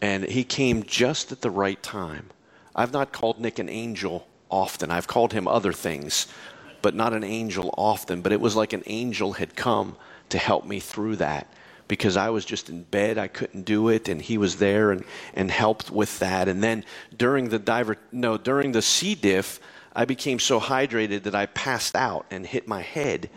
And 0.00 0.24
he 0.24 0.42
came 0.42 0.82
just 0.82 1.30
at 1.30 1.42
the 1.42 1.50
right 1.50 1.80
time. 1.80 2.30
I've 2.74 2.92
not 2.92 3.12
called 3.12 3.38
Nick 3.38 3.60
an 3.60 3.68
angel 3.68 4.26
often. 4.50 4.90
I've 4.90 5.06
called 5.06 5.32
him 5.32 5.46
other 5.46 5.72
things, 5.72 6.26
but 6.80 6.96
not 6.96 7.12
an 7.12 7.22
angel 7.22 7.72
often. 7.78 8.20
But 8.20 8.32
it 8.32 8.40
was 8.40 8.56
like 8.56 8.72
an 8.72 8.82
angel 8.86 9.34
had 9.34 9.54
come 9.54 9.94
to 10.32 10.38
help 10.38 10.64
me 10.64 10.80
through 10.80 11.16
that 11.16 11.46
because 11.88 12.16
I 12.16 12.30
was 12.30 12.44
just 12.44 12.70
in 12.70 12.84
bed. 12.84 13.18
I 13.18 13.28
couldn't 13.28 13.64
do 13.64 13.88
it, 13.88 14.08
and 14.08 14.20
he 14.20 14.38
was 14.38 14.56
there 14.56 14.90
and, 14.92 15.04
and 15.34 15.50
helped 15.50 15.90
with 15.90 16.18
that. 16.20 16.48
And 16.48 16.62
then 16.62 16.84
during 17.16 17.48
the 17.50 17.58
diver, 17.58 17.96
no, 18.10 18.38
during 18.38 18.72
the 18.72 18.82
C. 18.82 19.14
diff, 19.14 19.60
I 19.94 20.06
became 20.06 20.38
so 20.38 20.58
hydrated 20.58 21.24
that 21.24 21.34
I 21.34 21.46
passed 21.46 21.94
out 21.94 22.24
and 22.30 22.46
hit 22.46 22.66
my 22.66 22.80
head. 22.80 23.28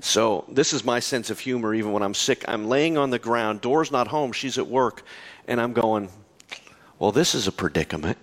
So 0.00 0.44
this 0.48 0.72
is 0.72 0.84
my 0.84 0.98
sense 0.98 1.30
of 1.30 1.38
humor. 1.38 1.72
Even 1.72 1.92
when 1.92 2.02
I'm 2.02 2.14
sick, 2.14 2.44
I'm 2.48 2.68
laying 2.68 2.98
on 2.98 3.10
the 3.10 3.18
ground. 3.18 3.60
Dora's 3.60 3.92
not 3.92 4.08
home; 4.08 4.32
she's 4.32 4.58
at 4.58 4.66
work, 4.66 5.04
and 5.46 5.60
I'm 5.60 5.72
going, 5.72 6.08
"Well, 6.98 7.12
this 7.12 7.34
is 7.34 7.46
a 7.46 7.52
predicament." 7.52 8.18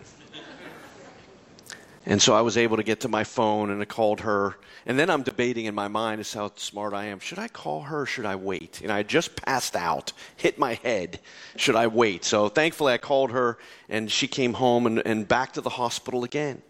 And 2.10 2.22
so 2.22 2.34
I 2.34 2.40
was 2.40 2.56
able 2.56 2.78
to 2.78 2.84
get 2.84 3.02
to 3.02 3.10
my 3.10 3.26
phone 3.26 3.70
and 3.70 3.82
I 3.82 3.86
called 3.86 4.22
her. 4.22 4.56
And 4.86 4.98
then 4.98 5.10
I'm 5.10 5.24
debating 5.24 5.66
in 5.66 5.76
my 5.76 5.90
mind 5.90 6.22
as 6.22 6.34
how 6.34 6.54
smart 6.56 6.94
I 6.94 7.08
am. 7.08 7.20
Should 7.20 7.38
I 7.38 7.50
call 7.50 7.82
her? 7.82 8.06
should 8.06 8.26
I 8.26 8.38
wait? 8.38 8.80
And 8.82 8.94
I 8.94 9.04
just 9.04 9.36
passed 9.36 9.76
out, 9.76 10.14
hit 10.38 10.58
my 10.58 10.76
head. 10.76 11.20
Should 11.58 11.76
I 11.76 11.88
wait? 11.88 12.24
So 12.24 12.48
thankfully 12.48 12.94
I 12.94 12.98
called 12.98 13.32
her 13.32 13.58
and 13.90 14.10
she 14.10 14.26
came 14.26 14.54
home 14.54 14.88
and, 14.88 15.06
and 15.06 15.28
back 15.28 15.52
to 15.54 15.62
the 15.62 15.70
hospital 15.70 16.24
again 16.24 16.62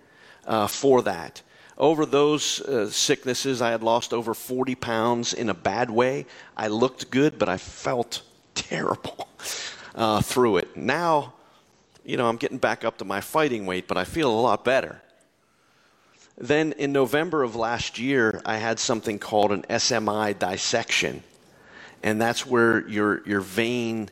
uh, 0.48 0.66
for 0.66 1.04
that. 1.04 1.44
Over 1.78 2.08
those 2.08 2.60
uh, 2.62 2.90
sicknesses, 2.90 3.62
I 3.62 3.70
had 3.70 3.84
lost 3.84 4.14
over 4.14 4.34
40 4.34 4.74
pounds 4.74 5.36
in 5.36 5.50
a 5.50 5.54
bad 5.54 5.92
way. 5.92 6.26
I 6.58 6.70
looked 6.70 7.12
good, 7.12 7.38
but 7.38 7.48
I 7.48 7.58
felt 7.58 8.24
terrible 8.56 9.30
uh, 9.94 10.20
through 10.22 10.58
it. 10.58 10.76
Now, 10.76 11.36
you 12.04 12.18
know, 12.18 12.28
I'm 12.28 12.38
getting 12.38 12.58
back 12.58 12.84
up 12.84 12.98
to 12.98 13.06
my 13.06 13.22
fighting 13.22 13.68
weight, 13.68 13.88
but 13.88 13.98
I 13.98 14.04
feel 14.04 14.32
a 14.32 14.42
lot 14.42 14.66
better. 14.66 15.04
Then 16.38 16.74
in 16.74 16.92
November 16.92 17.42
of 17.44 17.56
last 17.56 17.98
year, 17.98 18.42
I 18.46 18.58
had 18.58 18.80
something 18.80 19.18
called 19.18 19.52
an 19.52 19.64
SMI 19.64 20.38
dissection. 20.38 21.24
And 22.04 22.22
that's 22.22 22.46
where 22.46 22.88
your, 22.88 23.28
your 23.28 23.42
vein, 23.42 24.10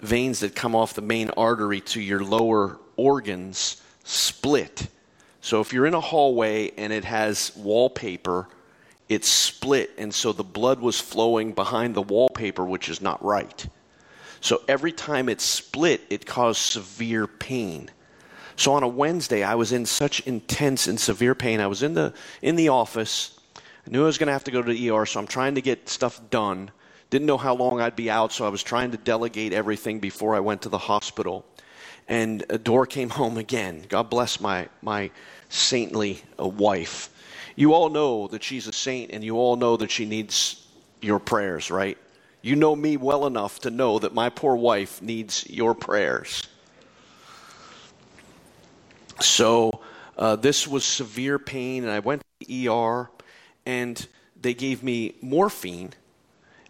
veins 0.00 0.40
that 0.40 0.56
come 0.56 0.74
off 0.74 0.94
the 0.94 1.02
main 1.02 1.30
artery 1.30 1.80
to 1.80 2.00
your 2.00 2.24
lower 2.24 2.78
organs 2.96 3.80
split. 4.02 4.88
So 5.40 5.60
if 5.60 5.72
you're 5.72 5.86
in 5.86 5.94
a 5.94 6.00
hallway 6.00 6.72
and 6.76 6.92
it 6.92 7.04
has 7.04 7.52
wallpaper, 7.56 8.48
it's 9.08 9.28
split. 9.28 9.90
And 9.98 10.12
so 10.12 10.32
the 10.32 10.42
blood 10.42 10.80
was 10.80 11.00
flowing 11.00 11.52
behind 11.52 11.94
the 11.94 12.02
wallpaper, 12.02 12.64
which 12.64 12.88
is 12.88 13.00
not 13.00 13.24
right. 13.24 13.66
So 14.40 14.62
every 14.66 14.92
time 14.92 15.28
it 15.28 15.40
split, 15.40 16.00
it 16.10 16.26
caused 16.26 16.58
severe 16.58 17.28
pain. 17.28 17.88
So 18.62 18.74
on 18.74 18.84
a 18.84 18.88
Wednesday, 18.88 19.42
I 19.42 19.56
was 19.56 19.72
in 19.72 19.84
such 19.86 20.20
intense 20.20 20.86
and 20.86 21.00
severe 21.00 21.34
pain. 21.34 21.58
I 21.58 21.66
was 21.66 21.82
in 21.82 21.94
the 21.94 22.14
in 22.42 22.54
the 22.54 22.68
office. 22.68 23.36
I 23.56 23.90
knew 23.90 24.04
I 24.04 24.06
was 24.06 24.18
going 24.18 24.28
to 24.28 24.32
have 24.32 24.44
to 24.44 24.52
go 24.52 24.62
to 24.62 24.72
the 24.72 24.88
ER, 24.88 25.04
so 25.04 25.18
I'm 25.18 25.26
trying 25.26 25.56
to 25.56 25.60
get 25.60 25.88
stuff 25.88 26.20
done. 26.30 26.70
Didn't 27.10 27.26
know 27.26 27.38
how 27.38 27.56
long 27.56 27.80
I'd 27.80 27.96
be 27.96 28.08
out, 28.08 28.30
so 28.30 28.46
I 28.46 28.50
was 28.50 28.62
trying 28.62 28.92
to 28.92 28.96
delegate 28.96 29.52
everything 29.52 29.98
before 29.98 30.36
I 30.36 30.38
went 30.38 30.62
to 30.62 30.68
the 30.68 30.78
hospital. 30.78 31.44
And 32.06 32.44
Dora 32.62 32.86
came 32.86 33.10
home 33.20 33.36
again. 33.36 33.84
God 33.88 34.08
bless 34.08 34.38
my 34.40 34.68
my 34.80 35.10
saintly 35.48 36.22
uh, 36.40 36.46
wife. 36.46 37.10
You 37.56 37.74
all 37.74 37.88
know 37.88 38.28
that 38.28 38.44
she's 38.44 38.68
a 38.68 38.72
saint, 38.72 39.10
and 39.10 39.24
you 39.24 39.38
all 39.38 39.56
know 39.56 39.76
that 39.76 39.90
she 39.90 40.04
needs 40.04 40.64
your 41.00 41.18
prayers, 41.18 41.68
right? 41.68 41.98
You 42.42 42.54
know 42.54 42.76
me 42.76 42.96
well 42.96 43.26
enough 43.26 43.58
to 43.62 43.70
know 43.70 43.98
that 43.98 44.14
my 44.14 44.28
poor 44.28 44.54
wife 44.54 45.02
needs 45.02 45.50
your 45.50 45.74
prayers. 45.74 46.44
So 49.22 49.80
uh, 50.18 50.36
this 50.36 50.68
was 50.68 50.84
severe 50.84 51.38
pain, 51.38 51.84
and 51.84 51.92
I 51.92 52.00
went 52.00 52.22
to 52.22 52.46
the 52.46 52.68
ER, 52.68 53.10
and 53.66 54.06
they 54.40 54.54
gave 54.54 54.82
me 54.82 55.14
morphine, 55.22 55.92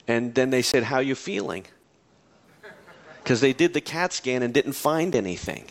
and 0.08 0.34
then 0.34 0.50
they 0.50 0.62
said, 0.62 0.84
"How 0.84 1.00
you 1.00 1.14
feeling?" 1.14 1.66
Because 3.22 3.40
they 3.40 3.52
did 3.52 3.74
the 3.74 3.80
CAT 3.80 4.12
scan 4.12 4.42
and 4.42 4.52
didn't 4.54 4.74
find 4.74 5.14
anything. 5.14 5.66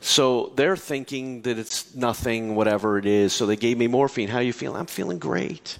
So 0.00 0.52
they're 0.56 0.76
thinking 0.76 1.42
that 1.42 1.58
it's 1.58 1.94
nothing, 1.94 2.54
whatever 2.54 2.98
it 2.98 3.06
is. 3.06 3.32
So 3.32 3.46
they 3.46 3.56
gave 3.56 3.78
me 3.78 3.86
morphine. 3.88 4.28
How 4.28 4.40
you 4.40 4.52
feeling? 4.52 4.78
I'm 4.78 4.86
feeling 4.86 5.18
great. 5.18 5.78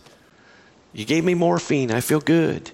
You 0.92 1.04
gave 1.04 1.24
me 1.24 1.34
morphine. 1.34 1.90
I 1.92 2.00
feel 2.00 2.20
good. 2.20 2.72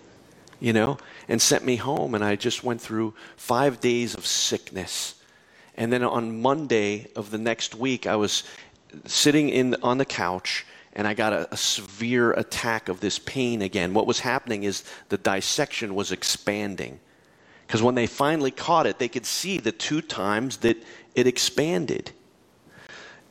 you 0.61 0.73
know, 0.73 0.99
and 1.29 1.41
sent 1.43 1.65
me 1.65 1.77
home. 1.77 2.15
And 2.15 2.25
I 2.25 2.37
just 2.37 2.65
went 2.65 2.81
through 2.81 3.15
five 3.37 3.81
days 3.81 4.15
of 4.15 4.27
sickness. 4.27 5.15
And 5.77 5.93
then 5.93 6.03
on 6.03 6.41
Monday 6.41 7.09
of 7.17 7.31
the 7.31 7.39
next 7.39 7.75
week, 7.75 8.07
I 8.07 8.17
was 8.17 8.45
sitting 9.07 9.49
in 9.49 9.75
on 9.83 9.99
the 9.99 10.05
couch 10.05 10.67
and 10.93 11.09
I 11.09 11.15
got 11.15 11.33
a, 11.33 11.53
a, 11.53 11.57
severe 11.57 12.33
attack 12.33 12.89
of 12.89 13.01
this 13.01 13.19
pain 13.19 13.63
again. 13.63 13.95
What 13.95 14.07
was 14.07 14.21
happening 14.21 14.63
is 14.63 14.85
the 15.09 15.19
dissection 15.19 15.97
was 15.97 16.13
expanding. 16.13 17.01
Because 17.67 17.83
when 17.83 17.97
they 17.97 18.07
finally 18.07 18.53
caught 18.53 18.87
it, 18.87 19.01
they 19.01 19.09
could 19.09 19.27
see 19.27 19.59
the 19.59 19.73
two 19.73 20.01
times 20.01 20.59
that 20.59 20.77
it 21.17 21.27
expanded. 21.27 22.13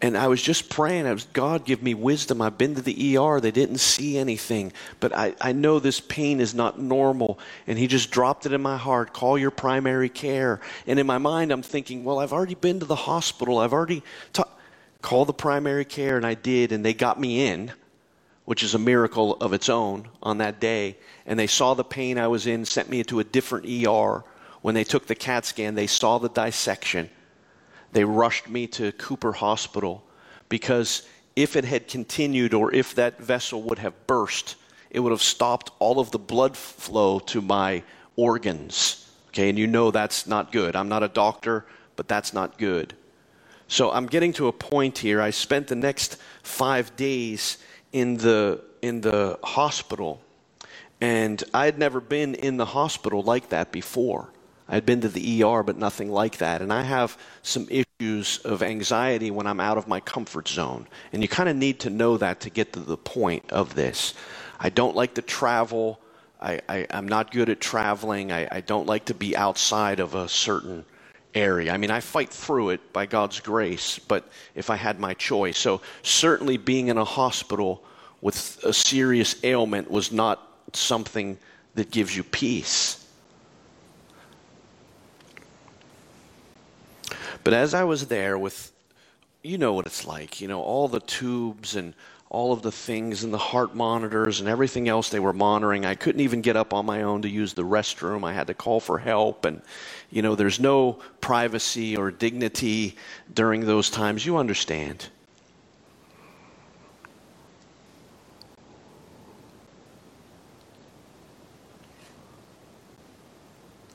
And 0.03 0.17
I 0.17 0.27
was 0.27 0.41
just 0.41 0.69
praying. 0.69 1.07
I 1.07 1.13
was, 1.13 1.23
God, 1.31 1.63
give 1.63 1.81
me 1.81 1.93
wisdom. 1.93 2.41
I've 2.41 2.57
been 2.57 2.75
to 2.75 2.81
the 2.81 3.17
ER. 3.17 3.39
They 3.39 3.51
didn't 3.51 3.77
see 3.77 4.17
anything. 4.17 4.73
But 4.99 5.15
I, 5.15 5.33
I 5.39 5.53
know 5.53 5.79
this 5.79 6.01
pain 6.01 6.41
is 6.41 6.53
not 6.53 6.77
normal. 6.77 7.39
And 7.67 7.79
He 7.79 7.87
just 7.87 8.11
dropped 8.11 8.45
it 8.45 8.51
in 8.51 8.61
my 8.61 8.75
heart. 8.75 9.13
Call 9.13 9.37
your 9.37 9.49
primary 9.49 10.09
care. 10.09 10.59
And 10.87 10.99
in 10.99 11.07
my 11.07 11.19
mind, 11.19 11.53
I'm 11.53 11.61
thinking, 11.61 12.03
well, 12.03 12.19
I've 12.19 12.33
already 12.33 12.55
been 12.55 12.81
to 12.81 12.85
the 12.85 12.97
hospital. 12.97 13.59
I've 13.59 13.71
already 13.71 14.03
talked 14.33 14.59
call 15.01 15.23
the 15.23 15.33
primary 15.33 15.85
care, 15.85 16.17
and 16.17 16.25
I 16.25 16.33
did, 16.33 16.73
and 16.73 16.83
they 16.83 16.93
got 16.93 17.17
me 17.17 17.47
in, 17.47 17.71
which 18.43 18.61
is 18.61 18.73
a 18.73 18.79
miracle 18.79 19.35
of 19.37 19.53
its 19.53 19.69
own 19.69 20.09
on 20.21 20.39
that 20.39 20.59
day. 20.59 20.97
And 21.25 21.39
they 21.39 21.47
saw 21.47 21.75
the 21.75 21.83
pain 21.85 22.17
I 22.17 22.27
was 22.27 22.45
in, 22.45 22.65
sent 22.65 22.89
me 22.89 23.03
to 23.03 23.21
a 23.21 23.23
different 23.23 23.67
ER. 23.67 24.25
When 24.61 24.75
they 24.75 24.83
took 24.83 25.07
the 25.07 25.15
CAT 25.15 25.45
scan, 25.45 25.75
they 25.75 25.87
saw 25.87 26.17
the 26.17 26.29
dissection. 26.29 27.09
They 27.93 28.03
rushed 28.03 28.49
me 28.49 28.67
to 28.67 28.91
Cooper 28.93 29.31
Hospital 29.31 30.03
because 30.49 31.03
if 31.35 31.55
it 31.55 31.63
had 31.63 31.87
continued 31.87 32.53
or 32.53 32.73
if 32.73 32.95
that 32.95 33.19
vessel 33.19 33.61
would 33.63 33.79
have 33.79 34.07
burst, 34.07 34.55
it 34.89 34.99
would 34.99 35.11
have 35.11 35.21
stopped 35.21 35.71
all 35.79 35.99
of 35.99 36.11
the 36.11 36.19
blood 36.19 36.57
flow 36.57 37.19
to 37.19 37.41
my 37.41 37.83
organs. 38.15 39.09
Okay, 39.29 39.49
and 39.49 39.57
you 39.57 39.67
know 39.67 39.91
that's 39.91 40.27
not 40.27 40.51
good. 40.51 40.75
I'm 40.75 40.89
not 40.89 41.03
a 41.03 41.07
doctor, 41.07 41.65
but 41.95 42.07
that's 42.07 42.33
not 42.33 42.57
good. 42.57 42.95
So 43.67 43.91
I'm 43.91 44.05
getting 44.07 44.33
to 44.33 44.47
a 44.47 44.51
point 44.51 44.97
here. 44.99 45.21
I 45.21 45.31
spent 45.31 45.67
the 45.67 45.75
next 45.75 46.17
five 46.43 46.95
days 46.95 47.57
in 47.91 48.17
the, 48.17 48.61
in 48.81 49.01
the 49.01 49.39
hospital, 49.43 50.21
and 51.01 51.43
I 51.53 51.65
had 51.65 51.79
never 51.79 51.99
been 51.99 52.35
in 52.35 52.57
the 52.57 52.65
hospital 52.65 53.23
like 53.23 53.49
that 53.49 53.71
before. 53.71 54.29
I 54.67 54.75
had 54.75 54.85
been 54.85 55.01
to 55.01 55.09
the 55.09 55.43
ER, 55.43 55.63
but 55.63 55.77
nothing 55.77 56.11
like 56.11 56.37
that. 56.37 56.61
And 56.61 56.71
I 56.71 56.83
have 56.83 57.17
some 57.41 57.67
issues 57.99 58.39
of 58.39 58.63
anxiety 58.63 59.31
when 59.31 59.47
I'm 59.47 59.59
out 59.59 59.77
of 59.77 59.87
my 59.87 59.99
comfort 59.99 60.47
zone. 60.47 60.87
And 61.11 61.21
you 61.21 61.27
kind 61.27 61.49
of 61.49 61.55
need 61.55 61.79
to 61.81 61.89
know 61.89 62.17
that 62.17 62.39
to 62.41 62.49
get 62.49 62.73
to 62.73 62.79
the 62.79 62.97
point 62.97 63.51
of 63.51 63.75
this. 63.75 64.13
I 64.59 64.69
don't 64.69 64.95
like 64.95 65.15
to 65.15 65.21
travel. 65.21 65.99
I, 66.41 66.59
am 66.89 67.07
not 67.07 67.31
good 67.31 67.49
at 67.49 67.61
traveling. 67.61 68.31
I, 68.31 68.47
I, 68.51 68.61
don't 68.61 68.85
like 68.85 69.05
to 69.05 69.13
be 69.13 69.35
outside 69.37 70.01
of 70.01 70.13
a 70.13 70.27
certain 70.27 70.83
area. 71.33 71.71
I 71.71 71.77
mean, 71.77 71.89
I 71.89 72.01
fight 72.01 72.29
through 72.29 72.71
it 72.71 72.91
by 72.91 73.05
God's 73.05 73.39
grace, 73.39 73.97
but 73.97 74.27
if 74.53 74.69
I 74.69 74.75
had 74.75 74.99
my 74.99 75.13
choice. 75.13 75.57
So, 75.57 75.81
certainly 76.01 76.57
being 76.57 76.89
in 76.89 76.97
a 76.97 77.05
hospital 77.05 77.81
with 78.19 78.59
a 78.65 78.73
serious 78.73 79.41
ailment 79.45 79.89
was 79.89 80.11
not 80.11 80.45
something 80.73 81.37
that 81.75 81.91
gives 81.91 82.15
you 82.15 82.23
peace. 82.23 83.02
But 87.43 87.53
as 87.53 87.73
I 87.73 87.83
was 87.83 88.07
there 88.07 88.37
with, 88.37 88.71
you 89.41 89.57
know 89.57 89.73
what 89.73 89.85
it's 89.85 90.05
like, 90.05 90.39
you 90.39 90.47
know, 90.47 90.61
all 90.61 90.87
the 90.87 91.01
tubes 91.01 91.75
and 91.75 91.93
all 92.29 92.51
of 92.51 92.63
the 92.63 92.71
things 92.71 93.23
and 93.23 93.31
the 93.31 93.37
heart 93.37 93.75
monitors 93.75 94.39
and 94.39 94.49
everything 94.49 94.87
else 94.89 95.09
they 95.09 95.19
were 95.19 95.33
monitoring. 95.33 95.85
I 95.85 95.93
couldn't 95.93 96.21
even 96.21 96.41
get 96.41 96.55
up 96.55 96.73
on 96.73 96.85
my 96.85 97.03
own 97.03 97.21
to 97.21 97.29
use 97.29 97.53
the 97.53 97.63
restroom. 97.63 98.23
I 98.23 98.33
had 98.33 98.47
to 98.47 98.55
call 98.55 98.79
for 98.79 98.97
help. 98.97 99.45
And, 99.45 99.61
you 100.09 100.21
know, 100.23 100.33
there's 100.33 100.59
no 100.59 100.93
privacy 101.21 101.95
or 101.95 102.09
dignity 102.09 102.95
during 103.33 103.65
those 103.65 103.89
times. 103.91 104.25
You 104.25 104.37
understand. 104.37 105.09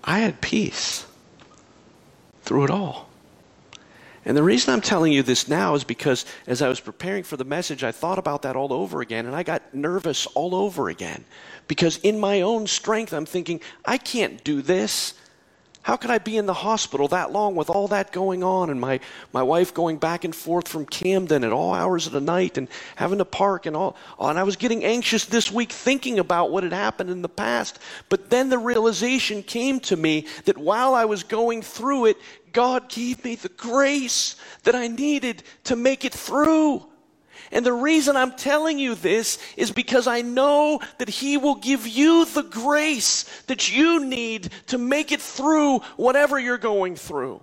I 0.05 0.21
had 0.21 0.41
peace 0.41 1.07
through 2.43 2.65
it 2.65 2.71
all. 2.71 3.08
And 4.29 4.37
the 4.37 4.43
reason 4.43 4.75
I'm 4.75 4.83
telling 4.83 5.11
you 5.15 5.23
this 5.23 5.49
now 5.49 5.75
is 5.75 5.85
because 5.85 6.27
as 6.47 6.61
I 6.61 6.69
was 6.69 6.81
preparing 6.81 7.25
for 7.25 7.39
the 7.39 7.47
message, 7.47 7.83
I 7.83 7.93
thought 7.93 8.19
about 8.19 8.43
that 8.43 8.57
all 8.57 8.75
over 8.75 9.01
again 9.01 9.25
and 9.25 9.35
I 9.35 9.43
got 9.43 9.75
nervous 9.75 10.27
all 10.27 10.55
over 10.55 10.91
again. 10.91 11.25
Because 11.67 11.97
in 11.97 12.21
my 12.21 12.43
own 12.43 12.67
strength, 12.67 13.15
I'm 13.15 13.25
thinking, 13.25 13.63
I 13.87 13.97
can't 13.97 14.45
do 14.45 14.61
this. 14.61 15.15
How 15.89 15.97
could 15.97 16.11
I 16.11 16.19
be 16.19 16.37
in 16.37 16.45
the 16.45 16.53
hospital 16.53 17.09
that 17.09 17.33
long 17.33 17.55
with 17.55 17.71
all 17.71 17.89
that 17.89 18.13
going 18.13 18.45
on 18.45 18.69
and 18.69 18.79
my, 18.79 19.01
my 19.33 19.43
wife 19.43 19.73
going 19.73 19.97
back 19.97 20.23
and 20.23 20.37
forth 20.37 20.69
from 20.69 20.85
Camden 20.85 21.45
at 21.45 21.51
all 21.51 21.73
hours 21.73 22.07
of 22.07 22.13
the 22.13 22.21
night 22.21 22.59
and 22.59 22.69
having 22.97 23.17
to 23.21 23.25
park 23.25 23.65
and 23.65 23.75
all? 23.75 23.97
And 24.21 24.39
I 24.39 24.43
was 24.43 24.57
getting 24.57 24.85
anxious 24.85 25.25
this 25.25 25.51
week 25.51 25.73
thinking 25.73 26.19
about 26.19 26.51
what 26.51 26.63
had 26.63 26.75
happened 26.75 27.09
in 27.09 27.23
the 27.23 27.29
past. 27.31 27.79
But 28.11 28.29
then 28.29 28.51
the 28.51 28.59
realization 28.59 29.43
came 29.43 29.81
to 29.81 29.97
me 29.97 30.27
that 30.45 30.59
while 30.59 30.95
I 30.95 31.07
was 31.07 31.23
going 31.23 31.63
through 31.63 32.05
it, 32.05 32.19
God 32.53 32.91
gave 32.91 33.25
me 33.25 33.37
the 33.37 33.49
grace 33.49 34.37
that 34.65 34.75
I 34.75 34.89
needed 34.89 35.43
to 35.65 35.75
make 35.75 36.05
it 36.05 36.13
through. 36.13 36.87
And 37.51 37.65
the 37.65 37.73
reason 37.73 38.17
I'm 38.17 38.33
telling 38.33 38.79
you 38.79 38.95
this 38.95 39.39
is 39.57 39.71
because 39.71 40.07
I 40.07 40.23
know 40.23 40.81
that 40.99 41.09
He 41.09 41.37
will 41.37 41.55
give 41.57 41.87
you 41.87 42.25
the 42.27 42.43
grace 42.43 43.25
that 43.47 43.75
you 43.75 44.05
need 44.05 44.51
to 44.67 44.79
make 44.79 45.13
it 45.13 45.21
through 45.21 45.81
whatever 45.97 46.39
you're 46.39 46.59
going 46.59 46.97
through. 46.97 47.43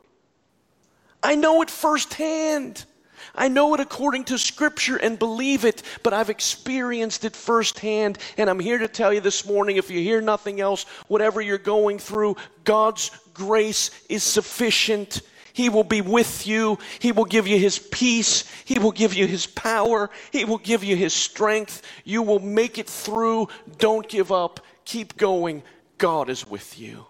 I 1.24 1.36
know 1.36 1.62
it 1.64 1.72
firsthand. 1.72 2.86
I 3.34 3.48
know 3.48 3.74
it 3.74 3.80
according 3.80 4.26
to 4.26 4.38
Scripture 4.38 4.98
and 4.98 5.18
believe 5.20 5.66
it, 5.66 5.82
but 6.04 6.14
I've 6.14 6.30
experienced 6.30 7.26
it 7.26 7.36
firsthand. 7.36 8.18
And 8.38 8.50
I'm 8.50 8.60
here 8.60 8.78
to 8.78 8.88
tell 8.88 9.14
you 9.14 9.22
this 9.22 9.46
morning 9.46 9.78
if 9.78 9.90
you 9.90 10.00
hear 10.00 10.22
nothing 10.22 10.62
else, 10.62 10.84
whatever 11.08 11.42
you're 11.42 11.58
going 11.58 12.00
through, 12.00 12.38
God's 12.64 13.12
grace 13.34 13.92
is 14.08 14.24
sufficient. 14.24 15.22
He 15.56 15.70
will 15.70 15.86
be 15.86 16.02
with 16.02 16.46
you. 16.46 16.78
He 17.00 17.14
will 17.14 17.24
give 17.24 17.48
you 17.48 17.58
His 17.58 17.80
peace. 17.80 18.44
He 18.66 18.78
will 18.78 18.92
give 18.92 19.14
you 19.14 19.26
His 19.26 19.48
power. 19.48 20.10
He 20.34 20.44
will 20.44 20.58
give 20.58 20.84
you 20.84 20.98
His 20.98 21.14
strength. 21.14 21.82
You 22.04 22.24
will 22.24 22.40
make 22.40 22.78
it 22.78 22.90
through. 22.90 23.48
Don't 23.78 24.06
give 24.10 24.34
up. 24.34 24.60
Keep 24.84 25.16
going. 25.16 25.64
God 25.98 26.30
is 26.30 26.46
with 26.46 26.78
you. 26.78 27.06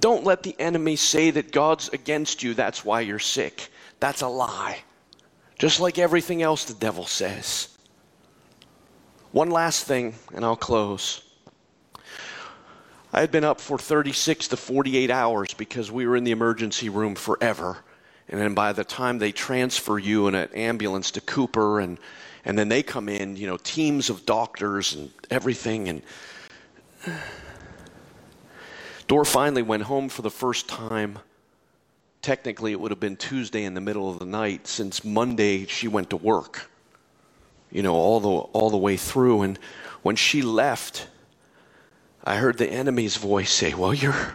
Don't 0.00 0.24
let 0.24 0.42
the 0.42 0.56
enemy 0.58 0.96
say 0.96 1.30
that 1.30 1.52
God's 1.52 1.88
against 1.90 2.42
you. 2.42 2.52
That's 2.52 2.84
why 2.84 3.02
you're 3.02 3.20
sick. 3.20 3.68
That's 4.00 4.22
a 4.22 4.28
lie. 4.28 4.80
Just 5.56 5.78
like 5.78 5.98
everything 5.98 6.42
else 6.42 6.64
the 6.64 6.74
devil 6.74 7.06
says. 7.06 7.68
One 9.30 9.52
last 9.52 9.84
thing, 9.84 10.16
and 10.34 10.44
I'll 10.44 10.56
close. 10.56 11.22
I 13.16 13.20
had 13.20 13.32
been 13.32 13.44
up 13.44 13.62
for 13.62 13.78
36 13.78 14.48
to 14.48 14.58
48 14.58 15.10
hours 15.10 15.54
because 15.54 15.90
we 15.90 16.06
were 16.06 16.16
in 16.16 16.24
the 16.24 16.32
emergency 16.32 16.90
room 16.90 17.14
forever. 17.14 17.78
And 18.28 18.38
then 18.38 18.52
by 18.52 18.74
the 18.74 18.84
time 18.84 19.18
they 19.18 19.32
transfer 19.32 19.98
you 19.98 20.28
in 20.28 20.34
an 20.34 20.50
ambulance 20.52 21.12
to 21.12 21.22
Cooper 21.22 21.80
and 21.80 21.98
and 22.44 22.56
then 22.58 22.68
they 22.68 22.82
come 22.82 23.08
in, 23.08 23.36
you 23.36 23.46
know, 23.46 23.56
teams 23.56 24.10
of 24.10 24.26
doctors 24.26 24.94
and 24.94 25.10
everything 25.30 25.88
and 25.88 26.02
Dor 29.08 29.24
finally 29.24 29.62
went 29.62 29.84
home 29.84 30.10
for 30.10 30.20
the 30.20 30.30
first 30.30 30.68
time. 30.68 31.18
Technically, 32.20 32.72
it 32.72 32.78
would 32.78 32.90
have 32.90 33.00
been 33.00 33.16
Tuesday 33.16 33.64
in 33.64 33.72
the 33.72 33.80
middle 33.80 34.10
of 34.10 34.18
the 34.18 34.26
night 34.26 34.66
since 34.66 35.02
Monday 35.04 35.64
she 35.64 35.88
went 35.88 36.10
to 36.10 36.18
work. 36.18 36.70
You 37.70 37.82
know, 37.82 37.94
all 37.94 38.20
the 38.20 38.28
all 38.28 38.68
the 38.68 38.76
way 38.76 38.98
through 38.98 39.40
and 39.40 39.58
when 40.02 40.16
she 40.16 40.42
left, 40.42 41.08
I 42.26 42.34
heard 42.34 42.58
the 42.58 42.68
enemy's 42.68 43.16
voice 43.16 43.52
say, 43.52 43.72
Well, 43.72 43.94
you're, 43.94 44.34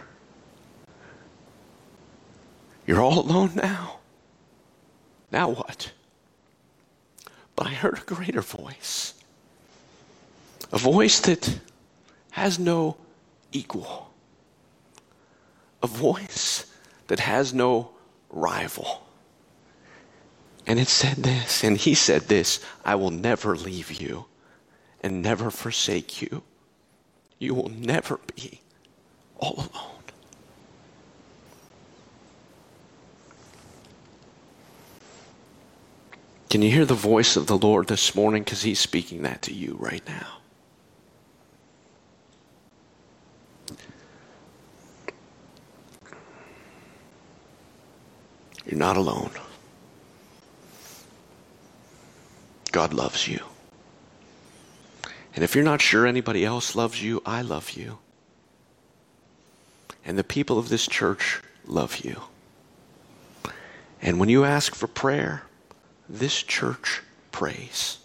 you're 2.86 3.02
all 3.02 3.20
alone 3.20 3.52
now. 3.54 3.98
Now 5.30 5.50
what? 5.50 5.92
But 7.54 7.66
I 7.66 7.74
heard 7.74 7.98
a 7.98 8.14
greater 8.14 8.40
voice, 8.40 9.12
a 10.72 10.78
voice 10.78 11.20
that 11.20 11.60
has 12.30 12.58
no 12.58 12.96
equal, 13.52 14.10
a 15.82 15.86
voice 15.86 16.64
that 17.08 17.20
has 17.20 17.52
no 17.52 17.90
rival. 18.30 19.06
And 20.66 20.80
it 20.80 20.88
said 20.88 21.18
this, 21.18 21.62
and 21.62 21.76
he 21.76 21.92
said 21.92 22.22
this 22.22 22.64
I 22.86 22.94
will 22.94 23.10
never 23.10 23.54
leave 23.54 23.92
you 23.92 24.24
and 25.02 25.20
never 25.20 25.50
forsake 25.50 26.22
you 26.22 26.42
you 27.42 27.54
will 27.54 27.70
never 27.70 28.20
be 28.36 28.60
all 29.36 29.54
alone. 29.56 29.90
Can 36.48 36.62
you 36.62 36.70
hear 36.70 36.84
the 36.84 36.94
voice 36.94 37.36
of 37.36 37.48
the 37.48 37.58
Lord 37.58 37.88
this 37.88 38.14
morning? 38.14 38.44
Because 38.44 38.62
He's 38.62 38.78
speaking 38.78 39.22
that 39.22 39.42
to 39.42 39.52
you 39.52 39.76
right 39.80 40.02
now. 40.06 40.38
You're 48.66 48.78
not 48.78 48.96
alone. 48.96 49.32
God 52.70 52.94
loves 52.94 53.26
you. 53.26 53.40
And 55.34 55.42
if 55.42 55.54
you're 55.54 55.64
not 55.64 55.80
sure 55.80 56.06
anybody 56.06 56.44
else 56.44 56.74
loves 56.76 57.02
you, 57.02 57.22
I 57.24 57.42
love 57.42 57.70
you. 57.70 57.98
And 60.04 60.18
the 60.18 60.24
people 60.24 60.58
of 60.58 60.68
this 60.68 60.86
church 60.86 61.40
love 61.66 61.98
you. 61.98 62.20
And 64.02 64.18
when 64.18 64.28
you 64.28 64.44
ask 64.44 64.74
for 64.74 64.88
prayer, 64.88 65.44
this 66.08 66.42
church 66.42 67.02
prays. 67.30 67.98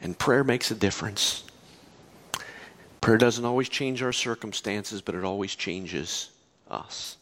And 0.00 0.18
prayer 0.18 0.44
makes 0.44 0.70
a 0.70 0.74
difference. 0.74 1.44
Prayer 3.00 3.18
doesn't 3.18 3.44
always 3.44 3.68
change 3.68 4.02
our 4.02 4.12
circumstances, 4.12 5.00
but 5.00 5.14
it 5.14 5.24
always 5.24 5.54
changes 5.54 6.30
us. 6.70 7.16